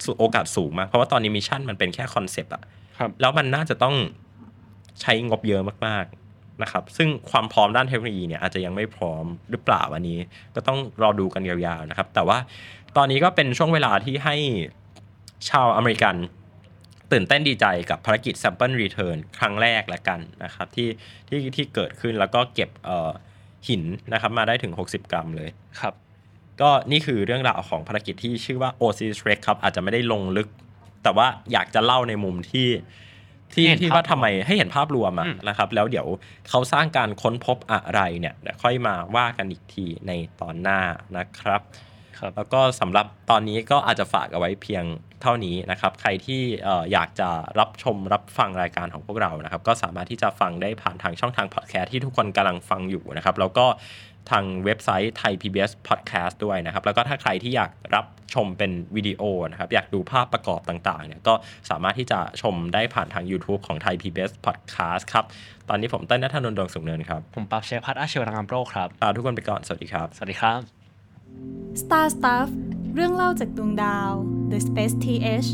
[0.04, 2.62] สูโอกาสสูงมาก เพราะว่าตอนนี้ mission มันเป็นแค่ concept อะ
[2.98, 3.96] ครับแล้วมันน่าจะต้อง
[5.00, 10.18] ใช้งบเยอะมากๆนะครับ ซึ่งความพร้อมด้านเทคโนโลยีเนี่ยอาจจะยังไม่พร้อมหรือเปล่าอันนี้
[10.54, 12.38] ก็ต้องรอดูกันยาวๆนะครับ แต่ว่า
[12.96, 14.36] ตอนนี้ก็เป็นช่วงเวลาที่ให้
[15.50, 16.14] ชาวอเมริกัน
[17.12, 20.88] ตื่นเต้นดีใจกับภารกิจ Sample Return ครั้งแรกละกันนะครับที่
[21.28, 23.10] ที่ที่เกิดขึ้นแล้วก็เก็บเอ่อ
[23.68, 23.82] หิน
[24.12, 25.50] นะครับมาได้ถึง 60 กรัมเลย
[25.80, 25.94] ครับ
[26.60, 30.48] ก็นี่คือเรื่องราวของภารกิจที่ชื่อว่า Osiris Rex ครับ อาจจะไม่ได้ลงลึก
[31.02, 32.68] แต่ว่าอยากจะเล่าในมุมที่
[33.54, 36.06] ที่ให้เห็นที่ภาพว่าทำไมให้เห็นภาพรวมอะอืมนะครับ แล้วเดี๋ยว
[36.48, 40.80] เขาสร้างการค้นพบอะไรเนี่ยเดี๋ยวค่อยมาว่ากันอีกทีในตอนหน้า
[41.16, 41.96] นะครับครับ
[42.36, 44.84] แล้วก็สำหรับตอนนี้ก็อาจจะฝากเอาไว้เพียง
[45.22, 53.66] เท่านี้นะครับ ใครที่เอ่ออยากจะรับชมรับฟังรายการของพวกเรานะครับ ก็สามารถที่จะฟังได้ผ่านทางช่องทางพอดแคสต์ที่ทุกคนกำลังฟังอยู่นะครับ แล้วก็
[54.30, 58.04] ทางเว็บไซต์ไทย PBS Podcast ด้วยนะครับ แล้วก็ถ้าใครที่อยากรับ
[58.34, 61.34] ชมเป็นวิดีโอนะครับ อยากดูภาพประกอบต่างๆเนี่ยก็
[61.70, 65.24] สามารถที่จะชมได้ผ่านทาง YouTube ของไทย PBS Podcast ครับ
[65.68, 70.77] ตอนนี้ผมเต้นนัทนนท์ดวงสุขเนินครับ ผมปับเชฟพัฒน์อาชีวรังามโรครับลาทุกคนไปก่อน สวัสดีครับ สวัสดีครับ
[71.82, 72.48] Star Stuff
[72.94, 74.12] เรื่องเล่าจากดวงดาว
[74.50, 75.48] The Space TH